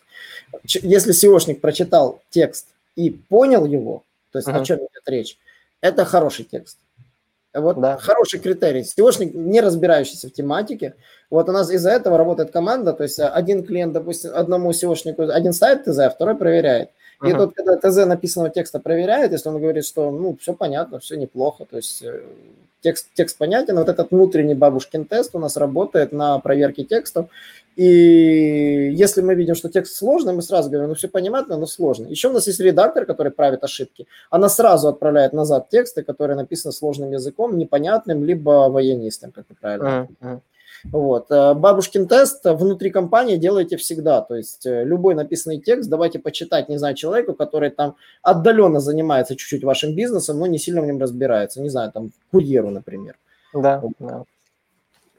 Если 0.64 1.14
SEOшник 1.14 1.60
прочитал 1.60 2.22
текст 2.30 2.68
и 2.96 3.12
понял 3.12 3.66
его, 3.66 4.04
то 4.32 4.40
есть 4.40 4.48
uh-huh. 4.48 4.62
о 4.62 4.66
чем 4.66 4.78
идет 4.78 5.04
речь, 5.08 5.38
это 5.82 6.06
хороший 6.06 6.46
текст. 6.46 6.78
Вот 7.54 7.82
да. 7.82 7.98
хороший 7.98 8.40
критерий. 8.40 8.82
SEOшник, 8.82 9.34
не 9.34 9.60
разбирающийся 9.60 10.30
в 10.30 10.34
тематике. 10.34 10.96
Вот 11.30 11.50
у 11.50 11.52
нас 11.52 11.70
из-за 11.70 11.92
этого 11.92 12.18
работает 12.18 12.52
команда, 12.52 12.94
то 12.94 13.04
есть 13.04 13.20
один 13.20 13.66
клиент, 13.66 13.94
допустим, 13.94 14.32
одному 14.34 14.72
SEOшнику 14.72 15.30
один 15.30 15.52
ставит 15.52 15.84
ТЗ, 15.84 16.00
а 16.00 16.10
второй 16.10 16.36
проверяет. 16.36 16.90
И 17.24 17.28
uh-huh. 17.28 17.38
тот, 17.38 17.54
когда 17.54 17.78
ТЗ 17.78 18.06
написанного 18.06 18.50
текста 18.50 18.80
проверяет, 18.80 19.32
если 19.32 19.50
он 19.50 19.60
говорит, 19.60 19.86
что 19.86 20.10
ну 20.12 20.36
все 20.40 20.54
понятно, 20.54 21.00
все 21.00 21.18
неплохо, 21.18 21.66
то 21.70 21.78
есть 21.78 22.02
э, 22.02 22.22
текст, 22.82 23.08
текст 23.14 23.38
понятен, 23.38 23.78
вот 23.78 23.90
этот 23.90 24.12
внутренний 24.12 24.56
бабушкин 24.56 25.06
тест 25.06 25.36
у 25.36 25.40
нас 25.40 25.58
работает 25.58 26.12
на 26.12 26.40
проверке 26.40 26.84
текстов, 26.84 27.30
и 27.76 28.92
если 28.94 29.22
мы 29.22 29.34
видим, 29.36 29.56
что 29.56 29.70
текст 29.70 29.96
сложный, 29.96 30.34
мы 30.34 30.42
сразу 30.42 30.70
говорим, 30.70 30.90
ну 30.90 30.96
все 30.96 31.08
понятно, 31.08 31.58
но 31.58 31.66
сложно. 31.66 32.08
Еще 32.08 32.28
у 32.28 32.34
нас 32.34 32.48
есть 32.48 32.60
редактор, 32.60 33.06
который 33.06 33.32
правит 33.32 33.64
ошибки. 33.64 34.08
Она 34.30 34.50
сразу 34.50 34.90
отправляет 34.90 35.34
назад 35.34 35.70
тексты, 35.70 36.04
которые 36.04 36.36
написаны 36.36 36.74
сложным 36.74 37.12
языком, 37.12 37.58
непонятным, 37.58 38.26
либо 38.26 38.70
военистым, 38.70 39.32
как 39.32 39.46
вы 39.50 39.56
правильно. 39.60 40.08
Uh-huh. 40.20 40.42
Вот. 40.86 41.30
Э, 41.30 41.54
бабушкин 41.54 42.08
тест 42.08 42.46
внутри 42.46 42.90
компании 42.90 43.38
делайте 43.38 43.78
всегда. 43.78 44.22
То 44.22 44.36
есть 44.36 44.66
э, 44.66 44.84
любой 44.84 45.16
написанный 45.16 45.60
текст 45.60 45.90
давайте 45.90 46.20
почитать, 46.20 46.70
не 46.70 46.78
знаю, 46.78 46.96
человеку, 46.96 47.34
который 47.34 47.70
там 47.70 47.96
отдаленно 48.22 48.80
занимается 48.80 49.36
чуть-чуть 49.36 49.64
вашим 49.64 49.96
бизнесом, 49.96 50.40
но 50.40 50.48
не 50.48 50.58
сильно 50.58 50.82
в 50.82 50.86
нем 50.86 51.00
разбирается. 51.00 51.62
Не 51.62 51.70
знаю, 51.70 51.92
там 51.92 52.12
курьеру, 52.32 52.70
например. 52.70 53.16
Да, 53.54 53.84
да. 54.00 54.24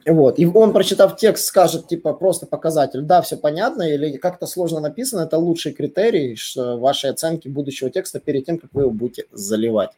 Вот. 0.07 0.39
И 0.39 0.47
он, 0.47 0.73
прочитав 0.73 1.17
текст, 1.17 1.47
скажет, 1.47 1.89
типа, 1.89 2.13
просто 2.13 2.47
показатель, 2.47 3.03
да, 3.03 3.23
все 3.23 3.37
понятно, 3.37 3.83
или 3.83 4.17
как-то 4.17 4.47
сложно 4.47 4.81
написано, 4.81 5.23
это 5.23 5.39
лучший 5.39 5.73
критерий 5.73 6.37
вашей 6.57 7.11
оценки 7.11 7.49
будущего 7.49 7.91
текста 7.91 8.21
перед 8.21 8.47
тем, 8.47 8.59
как 8.59 8.71
вы 8.73 8.83
его 8.83 8.91
будете 8.91 9.27
заливать. 9.33 9.91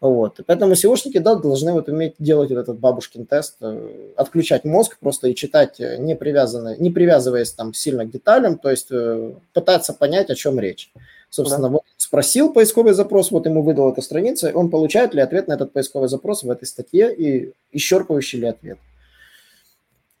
Вот. 0.00 0.40
поэтому 0.46 0.74
SEOшники, 0.74 1.18
да, 1.18 1.34
должны 1.34 1.72
вот 1.72 1.88
уметь 1.88 2.16
делать 2.18 2.50
вот 2.50 2.58
этот 2.58 2.78
бабушкин 2.78 3.24
тест, 3.24 3.56
э, 3.62 4.10
отключать 4.16 4.64
мозг 4.64 4.98
просто 5.00 5.28
и 5.28 5.34
читать, 5.34 5.80
э, 5.80 5.96
не, 5.96 6.14
привязанно, 6.14 6.76
не 6.76 6.90
привязываясь 6.90 7.52
там 7.52 7.72
сильно 7.72 8.04
к 8.04 8.10
деталям, 8.10 8.58
то 8.58 8.70
есть 8.70 8.88
э, 8.90 9.32
пытаться 9.54 9.94
понять, 9.94 10.28
о 10.28 10.34
чем 10.34 10.60
речь. 10.60 10.92
Собственно, 11.30 11.68
да. 11.68 11.72
вот 11.74 11.82
спросил 11.96 12.52
поисковый 12.52 12.92
запрос, 12.92 13.30
вот 13.30 13.46
ему 13.46 13.62
выдал 13.62 13.90
эта 13.90 14.02
страница, 14.02 14.52
он 14.54 14.68
получает 14.68 15.14
ли 15.14 15.22
ответ 15.22 15.48
на 15.48 15.54
этот 15.54 15.72
поисковый 15.72 16.08
запрос 16.08 16.42
в 16.42 16.50
этой 16.50 16.66
статье 16.66 17.14
и 17.14 17.54
исчерпывающий 17.72 18.40
ли 18.40 18.46
ответ. 18.46 18.78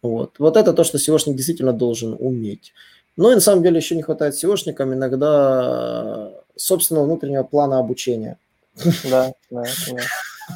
Вот. 0.04 0.34
вот 0.38 0.58
это 0.58 0.74
то, 0.74 0.84
что 0.84 0.98
SEOшник 0.98 1.34
действительно 1.34 1.72
должен 1.72 2.14
уметь. 2.18 2.74
Но 3.16 3.32
и 3.32 3.34
на 3.34 3.40
самом 3.40 3.62
деле 3.62 3.78
еще 3.78 3.96
не 3.96 4.02
хватает 4.02 4.34
SEOшникам 4.34 4.92
иногда 4.92 6.30
собственного 6.56 7.04
внутреннего 7.04 7.42
плана 7.42 7.78
обучения. 7.78 8.36
Да, 9.10 9.32
да, 9.50 9.62
да. 9.62 10.02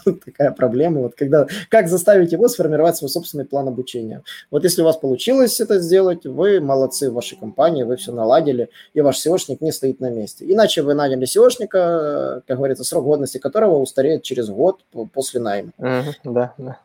Такая 0.27 0.51
проблема. 0.51 1.01
Вот 1.01 1.15
когда, 1.15 1.47
как 1.71 1.89
заставить 1.89 2.31
его 2.31 2.47
сформировать 2.49 2.99
свой 2.99 3.09
собственный 3.09 3.47
план 3.47 3.69
обучения? 3.69 4.23
Вот 4.51 4.65
если 4.65 4.83
у 4.83 4.85
вас 4.85 4.99
получилось 4.99 5.61
это 5.61 5.81
сделать, 5.81 6.27
вы 6.27 6.61
молодцы 6.61 7.11
в 7.11 7.15
вашей 7.15 7.39
компании, 7.39 7.85
вы 7.85 7.97
все 7.97 8.13
наладили, 8.13 8.69
и 8.93 9.01
ваш 9.01 9.27
SEOшник 9.27 9.59
не 9.61 9.73
стоит 9.73 9.99
на 10.01 10.11
месте. 10.11 10.45
Иначе 10.47 10.83
вы 10.83 10.93
наняли 10.93 11.27
SEOшника, 11.27 12.43
как 12.47 12.59
говорится, 12.59 12.85
срок 12.85 13.05
годности 13.05 13.39
которого 13.39 13.79
устареет 13.79 14.25
через 14.25 14.51
год 14.51 14.81
после 15.15 15.41
найма. 15.41 15.73
Да, 16.23 16.53
да 16.59 16.79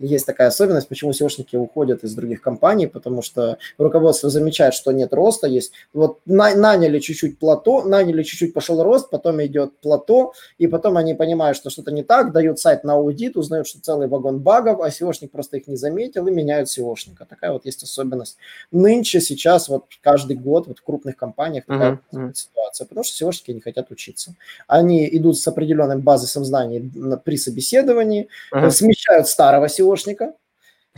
есть 0.00 0.26
такая 0.26 0.48
особенность, 0.48 0.88
почему 0.88 1.12
SEOшники 1.12 1.56
уходят 1.56 2.04
из 2.04 2.14
других 2.14 2.40
компаний, 2.40 2.86
потому 2.86 3.22
что 3.22 3.58
руководство 3.78 4.30
замечает, 4.30 4.74
что 4.74 4.92
нет 4.92 5.12
роста, 5.12 5.46
есть 5.46 5.72
вот 5.92 6.18
наняли 6.26 6.98
чуть-чуть 6.98 7.38
плато, 7.38 7.82
наняли 7.82 8.22
чуть-чуть 8.22 8.54
пошел 8.54 8.82
рост, 8.82 9.10
потом 9.10 9.44
идет 9.44 9.76
плато, 9.78 10.32
и 10.58 10.66
потом 10.66 10.96
они 10.96 11.14
понимают, 11.14 11.56
что 11.56 11.70
что-то 11.70 11.92
не 11.92 12.02
так, 12.02 12.32
дают 12.32 12.58
сайт 12.58 12.84
на 12.84 12.94
аудит, 12.94 13.36
узнают, 13.36 13.66
что 13.66 13.80
целый 13.80 14.08
вагон 14.08 14.40
багов, 14.40 14.80
а 14.80 14.88
SEOшник 14.88 15.28
просто 15.28 15.58
их 15.58 15.68
не 15.68 15.76
заметил 15.76 16.26
и 16.26 16.30
меняют 16.30 16.68
SEOшника. 16.68 17.26
Такая 17.28 17.52
вот 17.52 17.66
есть 17.66 17.82
особенность. 17.82 18.36
Нынче, 18.70 19.20
сейчас, 19.20 19.68
вот 19.68 19.84
каждый 20.00 20.36
год 20.36 20.66
вот 20.66 20.78
в 20.78 20.82
крупных 20.82 21.16
компаниях 21.16 21.66
такая 21.66 22.00
uh-huh. 22.12 22.34
ситуация, 22.34 22.86
потому 22.86 23.04
что 23.04 23.24
SEOшники 23.24 23.52
не 23.52 23.60
хотят 23.60 23.90
учиться. 23.90 24.34
Они 24.66 25.08
идут 25.16 25.38
с 25.38 25.46
определенным 25.46 26.00
базисом 26.00 26.44
знаний 26.44 26.90
при 27.24 27.36
собеседовании, 27.36 28.28
uh-huh. 28.52 28.70
смещают 28.70 29.28
старого 29.28 29.66
SEO 29.66 29.89
СЕОшника, 29.96 30.34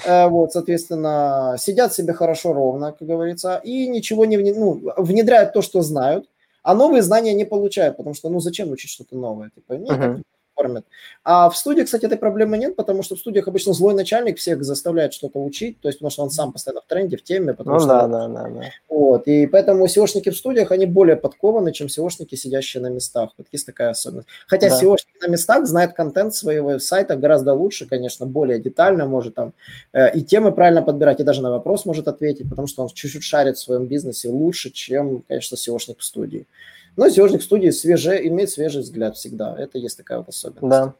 э, 0.05 0.29
вот, 0.29 0.53
соответственно, 0.53 1.57
сидят 1.59 1.93
себе 1.95 2.13
хорошо 2.13 2.53
ровно, 2.53 2.93
как 2.93 3.09
говорится, 3.09 3.61
и 3.65 3.89
ничего 3.89 4.25
не 4.25 4.37
ну, 4.37 4.93
внедряют 4.97 5.53
то, 5.53 5.63
что 5.63 5.83
знают, 5.83 6.29
а 6.63 6.75
новые 6.75 7.03
знания 7.03 7.35
не 7.35 7.45
получают, 7.45 7.97
потому 7.97 8.15
что, 8.15 8.29
ну, 8.29 8.41
зачем 8.41 8.71
учить 8.71 8.91
что-то 8.91 9.17
новое? 9.17 9.51
Типа, 9.51 9.73
нет, 9.75 9.91
uh-huh 9.91 10.23
кормят. 10.55 10.85
А 11.25 11.49
в 11.51 11.57
студии, 11.57 11.83
кстати, 11.83 12.07
этой 12.07 12.19
проблемы 12.19 12.59
нет, 12.59 12.77
потому 12.77 13.03
что 13.03 13.17
в 13.17 13.19
студиях 13.19 13.49
обычно 13.49 13.73
злой 13.73 13.95
начальник 13.95 14.39
всех 14.39 14.63
заставляет 14.65 15.13
что-то 15.13 15.43
учить, 15.43 15.81
то 15.81 15.89
есть 15.89 15.99
потому 15.99 16.11
что 16.11 16.23
он 16.23 16.31
сам 16.31 16.53
постоянно 16.53 16.81
в 16.81 16.87
тренде, 16.87 17.17
в 17.17 17.23
теме. 17.23 17.55
Потому 17.55 17.77
ну 17.77 17.81
что, 17.81 17.89
да, 17.89 18.07
да, 18.07 18.29
да, 18.29 18.49
да. 18.49 18.71
Вот, 18.89 19.27
и 19.27 19.47
поэтому 19.47 19.87
SEOшники 19.87 20.31
в 20.31 20.37
студиях, 20.37 20.71
они 20.71 20.87
более 20.87 21.17
подкованы, 21.17 21.73
чем 21.73 21.89
SEOшники, 21.89 22.37
сидящие 22.37 22.83
на 22.83 22.89
местах. 22.89 23.31
Вот 23.39 23.47
есть 23.53 23.67
такая 23.67 23.91
особенность. 23.91 24.29
Хотя 24.47 24.69
да. 24.69 24.81
SEOшник 24.81 25.27
на 25.27 25.31
местах 25.31 25.67
знает 25.67 25.93
контент 25.95 26.35
своего 26.35 26.79
сайта 26.79 27.17
гораздо 27.17 27.55
лучше, 27.55 27.87
конечно, 27.87 28.27
более 28.27 28.59
детально, 28.59 29.07
может 29.07 29.35
там 29.35 29.53
э, 29.93 30.13
и 30.15 30.23
темы 30.23 30.53
правильно 30.53 30.83
подбирать, 30.83 31.21
и 31.21 31.25
даже 31.25 31.43
на 31.43 31.51
вопрос 31.51 31.85
может 31.85 32.09
ответить, 32.09 32.49
потому 32.49 32.67
что 32.67 32.83
он 32.83 32.89
чуть-чуть 32.89 33.23
шарит 33.23 33.57
в 33.57 33.61
своем 33.61 33.87
бизнесе 33.87 34.29
лучше, 34.29 34.71
чем, 34.71 35.23
конечно, 35.29 35.57
SEOшник 35.57 35.99
в 35.99 36.05
студии. 36.05 36.47
Но 36.97 37.09
зерник 37.09 37.43
студии 37.43 37.71
свеже, 37.71 38.27
имеет 38.27 38.51
свежий 38.51 38.83
взгляд 38.83 39.17
всегда. 39.17 39.57
Это 39.59 39.79
есть 39.79 39.97
такая 39.97 40.19
вот 40.19 40.29
особенность. 40.29 40.71
Да. 40.71 40.95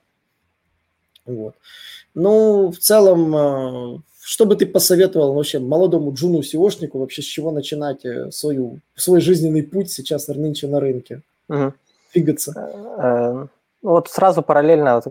Вот. 1.27 1.55
Ну, 2.15 2.71
в 2.71 2.79
целом, 2.79 3.97
э, 3.97 3.99
что 4.21 4.47
бы 4.47 4.57
ты 4.57 4.67
посоветовал 4.67 5.35
вообще 5.35 5.59
молодому 5.59 6.13
джуну 6.13 6.41
SEOшнику 6.41 6.99
вообще 6.99 7.23
с 7.23 7.27
чего 7.27 7.51
начинать 7.51 8.05
э, 8.05 8.31
свою, 8.31 8.81
свой 8.95 9.21
жизненный 9.21 9.63
путь 9.63 9.91
сейчас 9.91 10.29
нынче 10.29 10.67
на 10.67 10.81
рынке? 10.81 11.23
Угу. 11.49 11.75
Двигаться. 12.15 13.49
Вот 13.83 14.09
сразу 14.09 14.43
параллельно 14.43 15.03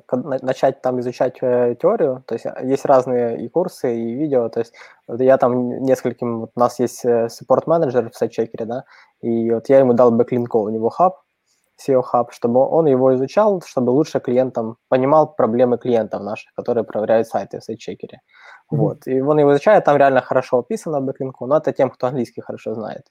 начать 0.42 0.82
там 0.82 1.00
изучать 1.02 1.38
э, 1.42 1.76
теорию, 1.82 2.24
то 2.26 2.36
есть 2.36 2.46
есть 2.64 2.86
разные 2.86 3.44
и 3.44 3.50
курсы, 3.50 3.94
и 3.94 4.14
видео, 4.14 4.48
то 4.48 4.60
есть 4.60 4.74
вот 5.08 5.20
я 5.20 5.38
там 5.38 5.84
нескольким, 5.84 6.40
вот 6.40 6.52
у 6.56 6.60
нас 6.60 6.80
есть 6.80 7.06
support 7.06 7.51
менеджер 7.51 8.10
в 8.10 8.16
Sitechecker 8.16 8.58
е, 8.58 8.66
да, 8.66 8.84
и 9.22 9.52
вот 9.52 9.68
я 9.68 9.80
ему 9.80 9.94
дал 9.94 10.12
Backlinko, 10.12 10.56
у 10.56 10.70
него 10.70 10.90
хаб, 10.90 11.18
SEO 11.82 12.04
Hub, 12.14 12.28
чтобы 12.32 12.60
он 12.60 12.88
его 12.88 13.14
изучал, 13.16 13.62
чтобы 13.66 13.92
лучше 13.92 14.20
клиентам 14.20 14.78
понимал 14.90 15.36
проблемы 15.36 15.78
клиентов 15.78 16.22
наших, 16.22 16.54
которые 16.54 16.84
проверяют 16.84 17.28
сайты 17.28 17.60
в 17.60 17.64
Sitechecker 17.64 18.20
е. 18.72 18.74
Мгм. 18.74 18.78
Вот. 18.78 19.08
И 19.08 19.22
он 19.22 19.40
его 19.40 19.52
изучает, 19.52 19.84
там 19.86 19.98
реально 19.98 20.22
хорошо 20.22 20.60
описано 20.60 21.02
Backlinko, 21.02 21.46
но 21.46 21.58
это 21.58 21.74
тем, 21.74 21.90
кто 21.90 22.08
английский 22.08 22.42
хорошо 22.42 22.74
знает. 22.74 23.04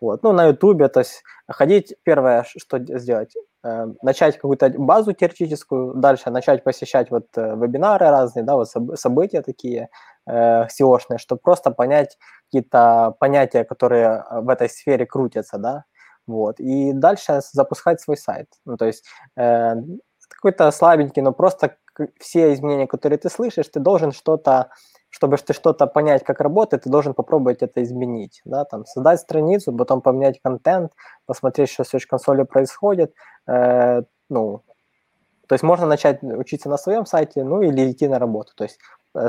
Вот. 0.00 0.22
Ну, 0.22 0.32
на 0.32 0.46
Ютубе, 0.46 0.88
то 0.88 1.00
есть 1.00 1.22
ходить, 1.48 1.94
первое, 2.02 2.44
что 2.44 2.78
сделать, 2.98 3.34
э, 3.64 3.86
начать 4.02 4.36
какую-то 4.36 4.68
базу 4.76 5.12
теоретическую, 5.12 5.94
дальше 5.94 6.30
начать 6.30 6.64
посещать 6.64 7.10
вот 7.10 7.26
э, 7.36 7.56
вебинары 7.56 8.10
разные, 8.10 8.44
да, 8.44 8.56
вот 8.56 8.68
события 8.68 9.40
такие 9.42 9.88
э, 10.26 10.66
SEO-шные, 10.66 11.18
чтобы 11.18 11.40
просто 11.42 11.70
понять 11.70 12.18
какие-то 12.46 13.14
понятия, 13.18 13.64
которые 13.64 14.24
э, 14.30 14.40
в 14.40 14.48
этой 14.50 14.68
сфере 14.68 15.06
крутятся, 15.06 15.56
да, 15.58 15.84
вот, 16.26 16.60
и 16.60 16.92
дальше 16.92 17.40
запускать 17.52 18.00
свой 18.00 18.16
сайт. 18.16 18.48
Ну, 18.64 18.76
то 18.76 18.84
есть 18.84 19.04
какой-то 19.36 20.70
слабенький, 20.72 21.22
но 21.22 21.32
просто 21.32 21.76
все 22.20 22.52
изменения, 22.52 22.86
которые 22.86 23.18
ты 23.18 23.30
слышишь, 23.30 23.68
ты 23.68 23.80
должен 23.80 24.12
что-то, 24.12 24.70
чтобы 25.10 25.36
ты 25.36 25.52
что-то 25.52 25.86
понять, 25.86 26.24
как 26.24 26.40
работает, 26.40 26.84
ты 26.84 26.90
должен 26.90 27.14
попробовать 27.14 27.62
это 27.62 27.82
изменить, 27.82 28.42
да, 28.44 28.64
там, 28.64 28.84
создать 28.86 29.20
страницу, 29.20 29.72
потом 29.72 30.00
поменять 30.00 30.40
контент, 30.42 30.92
посмотреть, 31.26 31.70
что 31.70 31.84
в 31.84 31.94
Search 31.94 32.06
консоли 32.06 32.42
происходит, 32.42 33.14
э, 33.46 34.02
ну, 34.28 34.62
то 35.46 35.54
есть 35.54 35.62
можно 35.62 35.86
начать 35.86 36.22
учиться 36.22 36.68
на 36.68 36.76
своем 36.76 37.06
сайте, 37.06 37.44
ну, 37.44 37.62
или 37.62 37.90
идти 37.90 38.08
на 38.08 38.18
работу, 38.18 38.52
то 38.56 38.64
есть 38.64 38.78
э, 39.14 39.28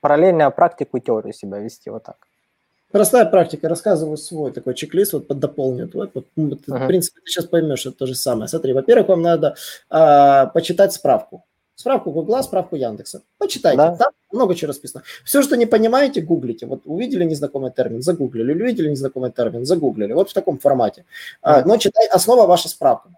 параллельно 0.00 0.50
практику 0.50 0.96
и 0.96 1.00
теорию 1.00 1.32
себя 1.32 1.58
вести 1.58 1.90
вот 1.90 2.04
так. 2.04 2.16
Простая 2.92 3.26
практика. 3.26 3.68
Рассказываю 3.68 4.16
свой 4.16 4.52
такой 4.52 4.74
чек-лист, 4.74 5.12
вот 5.12 5.26
твой. 5.28 5.90
Вот, 5.92 6.10
вот, 6.14 6.26
uh-huh. 6.36 6.84
В 6.84 6.86
принципе, 6.86 7.20
ты 7.20 7.30
сейчас 7.30 7.44
поймешь, 7.46 7.80
что 7.80 7.90
это 7.90 7.98
то 7.98 8.06
же 8.06 8.14
самое. 8.14 8.48
Смотри, 8.48 8.72
во-первых, 8.72 9.08
вам 9.08 9.22
надо 9.22 9.56
а, 9.90 10.46
почитать 10.46 10.92
справку. 10.92 11.44
Справку 11.76 12.10
Гугла, 12.10 12.42
справку 12.42 12.74
Яндекса. 12.74 13.22
Почитайте, 13.36 13.76
да. 13.76 13.96
там 13.96 14.12
много 14.32 14.54
чего 14.54 14.68
расписано. 14.68 15.04
Все, 15.24 15.42
что 15.42 15.58
не 15.58 15.66
понимаете, 15.66 16.22
гуглите. 16.22 16.64
Вот 16.64 16.80
увидели 16.86 17.22
незнакомый 17.24 17.70
термин, 17.70 18.00
загуглили. 18.00 18.54
Увидели 18.54 18.88
незнакомый 18.88 19.30
термин, 19.30 19.66
загуглили. 19.66 20.14
Вот 20.14 20.30
в 20.30 20.32
таком 20.32 20.58
формате. 20.58 21.04
Uh-huh. 21.42 21.60
А, 21.60 21.62
но 21.66 21.76
читай, 21.76 22.06
основа 22.08 22.46
ваша 22.46 22.70
справка. 22.70 23.10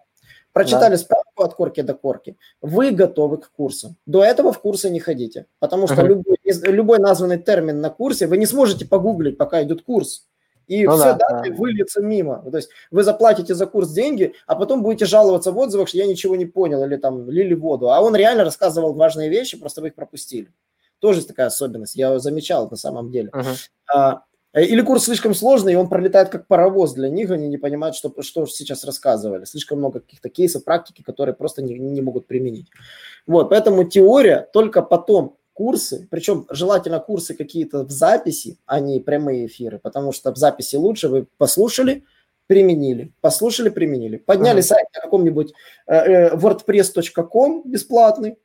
Прочитали 0.53 0.95
да. 0.95 0.99
справку 0.99 1.45
от 1.45 1.55
корки 1.55 1.83
до 1.83 1.95
корки. 1.95 2.37
Вы 2.61 2.91
готовы 2.91 3.39
к 3.39 3.49
курсам. 3.53 3.95
До 4.07 4.25
этого 4.25 4.53
в 4.53 4.59
курсы 4.59 4.91
не 4.91 4.99
ходите. 4.99 5.47
Потому 5.61 5.87
что 5.87 6.03
uh-huh. 6.03 6.09
любой, 6.09 6.37
любой 6.45 6.99
названный 6.99 7.39
термин 7.39 7.81
на 7.81 7.91
курсе 7.91 8.27
вы 8.27 8.39
не 8.39 8.47
сможете 8.47 8.87
погуглить, 8.87 9.39
пока 9.39 9.63
идет 9.63 9.83
курс. 9.83 10.27
И 10.69 10.87
ну, 10.87 10.97
все 10.97 11.15
да, 11.15 11.43
да. 11.43 11.45
выльется 11.55 12.01
мимо. 12.01 12.45
То 12.51 12.59
есть 12.59 12.69
вы 12.91 13.03
заплатите 13.03 13.55
за 13.55 13.67
курс 13.67 13.91
деньги, 13.91 14.35
а 14.47 14.55
потом 14.55 14.83
будете 14.83 15.07
жаловаться 15.07 15.51
в 15.51 15.59
отзывах, 15.59 15.89
что 15.89 15.99
я 15.99 16.07
ничего 16.07 16.37
не 16.37 16.47
понял, 16.47 16.85
или 16.85 16.97
там 16.97 17.29
лили 17.29 17.55
воду. 17.55 17.91
А 17.91 18.01
он 18.01 18.15
реально 18.15 18.45
рассказывал 18.45 18.93
важные 18.93 19.31
вещи, 19.31 19.59
просто 19.59 19.81
вы 19.81 19.89
их 19.89 19.95
пропустили. 19.95 20.53
Тоже 21.01 21.27
такая 21.27 21.47
особенность. 21.47 21.97
Я 21.97 22.19
замечал 22.19 22.69
на 22.69 22.77
самом 22.77 23.11
деле. 23.11 23.31
Uh-huh. 23.31 24.19
Или 24.55 24.81
курс 24.81 25.05
слишком 25.05 25.35
сложный, 25.35 25.75
и 25.75 25.77
он 25.77 25.89
пролетает 25.89 26.31
как 26.31 26.47
паровоз 26.47 26.95
для 26.95 27.09
них, 27.09 27.31
они 27.31 27.49
не 27.49 27.59
понимают, 27.59 27.95
что, 27.95 28.13
что 28.23 28.47
сейчас 28.47 28.85
рассказывали. 28.85 29.45
Слишком 29.45 29.79
много 29.79 30.01
каких-то 30.01 30.31
кейсов, 30.31 30.65
практики, 30.65 31.03
которые 31.03 31.35
просто 31.35 31.63
не, 31.63 31.79
не 31.79 32.01
могут 32.01 32.27
применить. 32.27 32.69
Вот, 33.27 33.51
поэтому 33.51 33.85
теория 33.85 34.49
только 34.53 34.83
потом 34.83 35.37
курсы, 35.59 36.07
причем 36.09 36.47
желательно 36.51 37.01
курсы 37.01 37.35
какие-то 37.35 37.83
в 37.83 37.91
записи, 37.91 38.59
а 38.65 38.79
не 38.79 39.01
прямые 39.01 39.47
эфиры, 39.47 39.81
потому 39.81 40.13
что 40.13 40.33
в 40.33 40.37
записи 40.37 40.77
лучше 40.77 41.09
вы 41.09 41.27
послушали, 41.37 42.05
применили, 42.47 43.13
послушали, 43.21 43.69
применили, 43.69 44.19
подняли 44.19 44.61
uh-huh. 44.61 44.63
сайт 44.63 44.87
на 44.95 45.01
каком-нибудь 45.01 45.53
э, 45.89 45.95
э, 45.97 46.37
wordpress.com 46.37 47.63
бесплатный, 47.65 48.39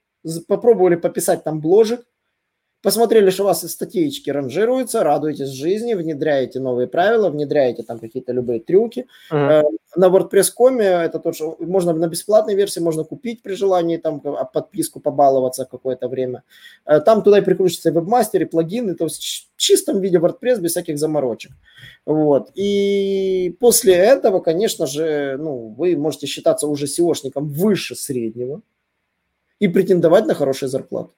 попробовали 0.48 0.96
пописать 0.96 1.43
там 1.43 1.60
бложек, 1.62 2.03
Посмотрели, 2.83 3.29
что 3.29 3.43
у 3.43 3.45
вас 3.45 3.65
статейки 3.71 4.29
ранжируются, 4.29 5.03
радуетесь 5.03 5.47
жизни, 5.47 5.93
внедряете 5.93 6.59
новые 6.59 6.87
правила, 6.87 7.29
внедряете 7.29 7.81
там 7.83 7.98
какие-то 7.98 8.33
любые 8.33 8.59
трюки. 8.59 9.07
Uh-huh. 9.31 9.63
На 9.96 10.09
WordPress.com 10.09 10.81
это 10.81 11.19
то, 11.19 11.31
что 11.31 11.55
можно 11.59 11.93
на 11.93 12.07
бесплатной 12.07 12.55
версии, 12.55 12.81
можно 12.81 13.05
купить 13.05 13.41
при 13.41 13.53
желании, 13.53 13.96
там 13.96 14.22
а, 14.25 14.43
подписку 14.43 15.00
побаловаться 15.00 15.63
какое-то 15.63 16.09
время. 16.09 16.43
Э, 16.85 17.00
там 17.00 17.24
туда 17.24 17.37
и 17.37 17.41
прикрутится 17.41 17.89
вебмастер, 17.89 18.41
и 18.41 18.46
плагины, 18.46 18.96
то 18.96 19.05
есть 19.05 19.50
в 19.55 19.61
чистом 19.61 20.01
виде 20.01 20.17
WordPress 20.17 20.59
без 20.59 20.72
всяких 20.72 20.98
заморочек. 20.98 21.53
Вот. 22.05 22.51
И 22.53 23.55
после 23.61 23.93
этого, 23.93 24.41
конечно 24.41 24.87
же, 24.87 25.37
ну, 25.39 25.69
вы 25.77 25.96
можете 25.96 26.27
считаться 26.27 26.67
уже 26.67 26.87
SEOшником 26.87 27.46
выше 27.46 27.96
среднего 27.96 28.61
и 29.59 29.69
претендовать 29.69 30.25
на 30.25 30.33
хорошие 30.33 30.67
зарплаты. 30.67 31.13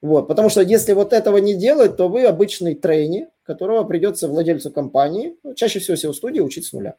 Вот, 0.00 0.28
потому 0.28 0.48
что 0.48 0.62
если 0.62 0.92
вот 0.92 1.12
этого 1.12 1.38
не 1.38 1.54
делать, 1.54 1.96
то 1.96 2.08
вы 2.08 2.24
обычный 2.24 2.74
трейни, 2.74 3.28
которого 3.42 3.82
придется 3.84 4.28
владельцу 4.28 4.70
компании, 4.70 5.36
ну, 5.42 5.54
чаще 5.54 5.80
всего 5.80 5.96
SEO-студии, 5.96 6.40
учить 6.40 6.66
с 6.66 6.72
нуля. 6.72 6.94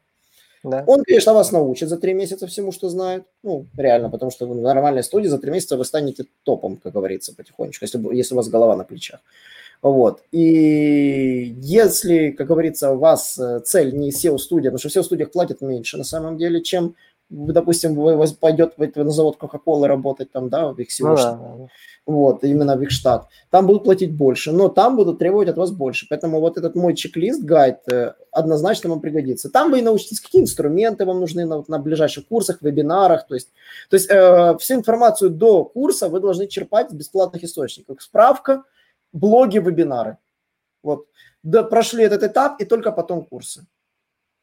Да. 0.62 0.84
Он, 0.86 1.02
конечно, 1.04 1.32
вас 1.32 1.52
научит 1.52 1.88
за 1.88 1.96
три 1.96 2.12
месяца 2.12 2.46
всему, 2.46 2.70
что 2.72 2.90
знает. 2.90 3.24
Ну, 3.42 3.66
реально, 3.76 4.10
потому 4.10 4.30
что 4.30 4.46
в 4.46 4.54
нормальной 4.54 5.02
студии 5.02 5.28
за 5.28 5.38
три 5.38 5.50
месяца 5.50 5.78
вы 5.78 5.86
станете 5.86 6.26
топом, 6.42 6.76
как 6.76 6.92
говорится, 6.92 7.34
потихонечку, 7.34 7.84
если, 7.84 8.14
если 8.14 8.34
у 8.34 8.36
вас 8.36 8.48
голова 8.48 8.76
на 8.76 8.84
плечах. 8.84 9.20
Вот. 9.80 10.22
И 10.30 11.54
если, 11.58 12.32
как 12.32 12.48
говорится, 12.48 12.92
у 12.92 12.98
вас 12.98 13.38
э, 13.38 13.60
цель 13.64 13.96
не 13.96 14.10
SEO-студия, 14.10 14.70
потому 14.70 14.78
что 14.78 14.90
в 14.90 14.92
SEO-студиях 14.92 15.30
платят 15.30 15.62
меньше 15.62 15.96
на 15.96 16.04
самом 16.04 16.36
деле, 16.36 16.62
чем, 16.62 16.94
допустим, 17.30 17.96
пойдет 18.40 18.76
на 18.78 19.10
завод 19.10 19.38
Coca-Cola 19.40 19.86
работать 19.86 20.30
там, 20.32 20.48
да, 20.48 20.72
в 20.72 20.78
их. 20.78 20.88
Ну, 21.00 21.16
да, 21.16 21.32
да 21.32 21.68
вот, 22.10 22.44
именно 22.44 22.76
в 22.76 22.82
их 22.82 22.90
штат, 22.90 23.28
там 23.50 23.66
будут 23.66 23.84
платить 23.84 24.12
больше, 24.12 24.52
но 24.52 24.68
там 24.68 24.96
будут 24.96 25.18
требовать 25.18 25.48
от 25.48 25.56
вас 25.56 25.70
больше. 25.70 26.06
Поэтому 26.08 26.40
вот 26.40 26.58
этот 26.58 26.74
мой 26.74 26.94
чек-лист, 26.94 27.42
гайд, 27.42 27.80
э, 27.92 28.14
однозначно 28.32 28.90
вам 28.90 29.00
пригодится. 29.00 29.50
Там 29.50 29.70
вы 29.70 29.78
и 29.78 29.82
научитесь, 29.82 30.20
какие 30.20 30.42
инструменты 30.42 31.04
вам 31.04 31.20
нужны 31.20 31.44
на, 31.44 31.64
на 31.68 31.78
ближайших 31.78 32.26
курсах, 32.26 32.62
вебинарах. 32.62 33.26
То 33.26 33.34
есть, 33.34 33.48
то 33.88 33.96
есть 33.96 34.10
э, 34.10 34.56
всю 34.58 34.74
информацию 34.74 35.30
до 35.30 35.64
курса 35.64 36.08
вы 36.08 36.20
должны 36.20 36.46
черпать 36.48 36.90
из 36.90 36.94
бесплатных 36.94 37.44
источников. 37.44 38.02
Справка, 38.02 38.64
блоги, 39.12 39.58
вебинары. 39.58 40.18
Вот. 40.82 41.06
Да, 41.42 41.62
прошли 41.62 42.04
этот 42.04 42.22
этап 42.22 42.60
и 42.60 42.64
только 42.64 42.92
потом 42.92 43.24
курсы. 43.24 43.66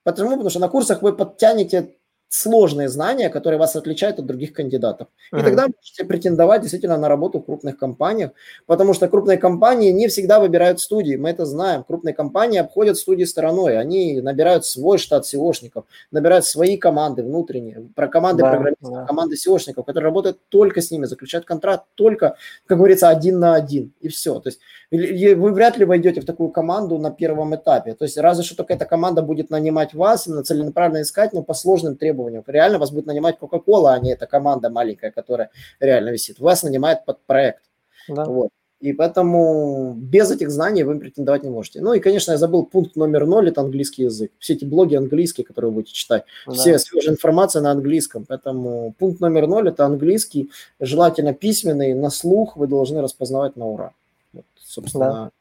Почему? 0.04 0.32
Потому 0.32 0.50
что 0.50 0.60
на 0.60 0.70
курсах 0.70 1.02
вы 1.02 1.14
подтянете 1.14 1.97
сложные 2.30 2.90
знания, 2.90 3.30
которые 3.30 3.58
вас 3.58 3.76
отличают 3.76 4.20
от 4.20 4.26
других 4.26 4.54
кандидатов. 4.54 5.08
И 5.32 5.36
uh-huh. 5.36 5.44
тогда 5.44 5.68
можете 5.68 6.04
претендовать 6.06 6.62
действительно 6.62 6.98
на 6.98 7.08
работу 7.08 7.40
в 7.40 7.46
крупных 7.46 7.78
компаниях, 7.78 8.32
потому 8.66 8.94
что 8.94 9.08
крупные 9.08 9.38
компании 9.38 9.92
не 9.92 10.08
всегда 10.08 10.40
выбирают 10.40 10.82
студии, 10.82 11.16
мы 11.16 11.30
это 11.30 11.46
знаем. 11.46 11.84
Крупные 11.84 12.14
компании 12.14 12.60
обходят 12.60 12.98
студии 12.98 13.24
стороной, 13.24 13.80
они 13.80 14.20
набирают 14.20 14.66
свой 14.66 14.98
штат 14.98 15.24
SEOшников, 15.24 15.84
набирают 16.12 16.46
свои 16.46 16.78
команды 16.78 17.24
внутренние, 17.24 17.88
про 17.96 18.08
команды 18.08 18.44
да, 18.44 18.52
программистов, 18.52 18.92
да. 18.92 19.06
команды 19.06 19.36
SEOшников, 19.36 19.86
которые 19.86 20.04
работают 20.04 20.40
только 20.50 20.82
с 20.82 20.92
ними, 20.92 21.06
заключают 21.06 21.46
контракт 21.46 21.86
только, 21.96 22.36
как 22.66 22.78
говорится, 22.78 23.08
один 23.08 23.40
на 23.40 23.56
один, 23.56 23.94
и 24.02 24.10
все. 24.10 24.40
То 24.40 24.50
есть 24.50 24.60
вы 24.92 25.54
вряд 25.54 25.78
ли 25.78 25.86
войдете 25.86 26.20
в 26.22 26.26
такую 26.26 26.50
команду 26.50 26.98
на 26.98 27.12
первом 27.12 27.56
этапе. 27.56 27.94
То 27.94 28.04
есть 28.04 28.18
разве 28.18 28.44
что 28.44 28.56
только 28.58 28.74
эта 28.74 28.86
команда 28.86 29.22
будет 29.22 29.50
нанимать 29.50 29.94
вас, 29.94 30.24
целенаправленно 30.24 31.04
искать, 31.04 31.34
но 31.34 31.42
по 31.42 31.54
сложным 31.54 31.96
требованиям 31.96 32.17
требованиям. 32.18 32.44
Реально 32.48 32.80
вас 32.80 32.92
будет 32.92 33.06
нанимать 33.06 33.38
Coca-Cola, 33.40 33.94
а 33.94 34.00
не 34.00 34.14
эта 34.14 34.28
команда 34.28 34.70
маленькая, 34.70 35.12
которая 35.12 35.50
реально 35.80 36.10
висит. 36.10 36.40
Вас 36.40 36.64
нанимает 36.64 37.06
под 37.06 37.20
проект. 37.26 37.62
Да. 38.10 38.26
Вот. 38.26 38.50
И 38.80 38.94
поэтому 38.94 39.96
без 39.98 40.30
этих 40.30 40.52
знаний 40.52 40.84
вы 40.84 41.00
претендовать 41.00 41.44
не 41.44 41.50
можете. 41.50 41.82
Ну 41.82 41.94
и, 41.94 42.00
конечно, 42.00 42.34
я 42.34 42.38
забыл 42.38 42.64
пункт 42.64 42.96
номер 42.96 43.26
ноль, 43.26 43.50
это 43.50 43.62
английский 43.62 44.04
язык. 44.04 44.32
Все 44.38 44.54
эти 44.54 44.66
блоги 44.66 44.96
английские, 44.96 45.46
которые 45.46 45.72
вы 45.72 45.76
будете 45.76 45.94
читать, 45.94 46.26
да. 46.46 46.54
все 46.54 46.78
свежая 46.78 47.14
информация 47.14 47.64
на 47.64 47.72
английском. 47.72 48.26
Поэтому 48.28 48.94
пункт 49.00 49.20
номер 49.20 49.48
ноль– 49.48 49.68
это 49.70 49.86
английский, 49.86 50.52
желательно 50.80 51.34
письменный, 51.34 51.96
на 51.96 52.12
слух 52.12 52.56
вы 52.56 52.68
должны 52.68 53.02
распознавать 53.02 53.56
на 53.56 53.66
ура. 53.66 53.94
Вот, 54.34 54.46
собственно, 54.60 55.12
да. 55.12 55.32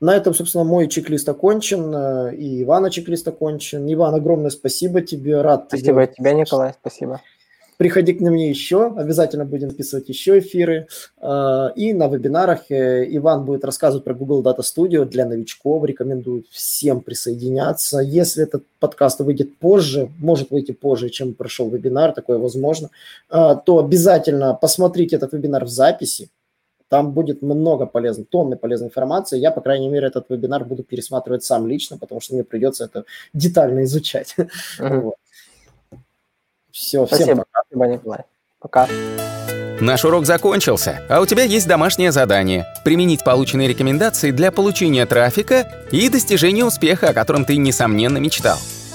На 0.00 0.14
этом, 0.14 0.32
собственно, 0.32 0.62
мой 0.64 0.86
чек-лист 0.88 1.28
окончен, 1.28 1.92
э, 1.92 2.36
и 2.36 2.62
Ивана 2.62 2.90
чек-лист 2.90 3.26
окончен. 3.26 3.92
Иван, 3.92 4.14
огромное 4.14 4.50
спасибо 4.50 5.00
тебе, 5.00 5.40
рад 5.40 5.64
Спасибо 5.68 6.06
тебе. 6.06 6.14
тебе, 6.16 6.34
Николай, 6.34 6.74
спасибо. 6.80 7.20
приходи 7.78 8.12
к 8.12 8.20
мне 8.20 8.48
еще, 8.48 8.94
обязательно 8.96 9.44
будем 9.44 9.70
писать 9.70 10.08
еще 10.08 10.38
эфиры. 10.38 10.86
Э, 11.20 11.70
и 11.74 11.92
на 11.94 12.06
вебинарах 12.06 12.70
э, 12.70 13.06
Иван 13.16 13.44
будет 13.44 13.64
рассказывать 13.64 14.04
про 14.04 14.14
Google 14.14 14.44
Data 14.44 14.60
Studio 14.60 15.04
для 15.04 15.26
новичков. 15.26 15.84
Рекомендую 15.84 16.44
всем 16.50 17.00
присоединяться. 17.00 17.98
Если 17.98 18.44
этот 18.44 18.64
подкаст 18.78 19.18
выйдет 19.18 19.58
позже, 19.58 20.10
может 20.20 20.52
выйти 20.52 20.70
позже, 20.70 21.08
чем 21.08 21.34
прошел 21.34 21.68
вебинар, 21.70 22.12
такое 22.12 22.38
возможно, 22.38 22.90
то 23.28 23.78
обязательно 23.78 24.54
посмотрите 24.54 25.16
этот 25.16 25.32
вебинар 25.32 25.64
в 25.64 25.68
записи. 25.68 26.28
Там 26.88 27.12
будет 27.12 27.42
много 27.42 27.86
полезной, 27.86 28.24
тонны 28.24 28.56
полезной 28.56 28.88
информации. 28.88 29.38
Я, 29.38 29.50
по 29.50 29.60
крайней 29.60 29.88
мере, 29.88 30.06
этот 30.06 30.30
вебинар 30.30 30.64
буду 30.64 30.82
пересматривать 30.82 31.44
сам 31.44 31.66
лично, 31.66 31.98
потому 31.98 32.20
что 32.20 32.34
мне 32.34 32.44
придется 32.44 32.84
это 32.84 33.04
детально 33.32 33.84
изучать. 33.84 34.34
Uh-huh. 34.78 35.00
Вот. 35.00 35.14
Все, 36.70 37.06
Спасибо. 37.06 37.24
всем 37.24 37.38
пока. 37.38 37.62
Спасибо. 37.72 38.24
Пока. 38.60 38.88
Наш 39.80 40.04
урок 40.04 40.26
закончился, 40.26 41.02
а 41.08 41.20
у 41.20 41.26
тебя 41.26 41.44
есть 41.44 41.68
домашнее 41.68 42.10
задание– 42.10 42.66
применить 42.84 43.24
полученные 43.24 43.68
рекомендации 43.68 44.32
для 44.32 44.50
получения 44.50 45.06
трафика 45.06 45.86
и 45.92 46.08
достижения 46.08 46.64
успеха, 46.64 47.10
о 47.10 47.14
котором 47.14 47.44
ты, 47.44 47.56
несомненно, 47.56 48.18
мечтал. 48.18 48.58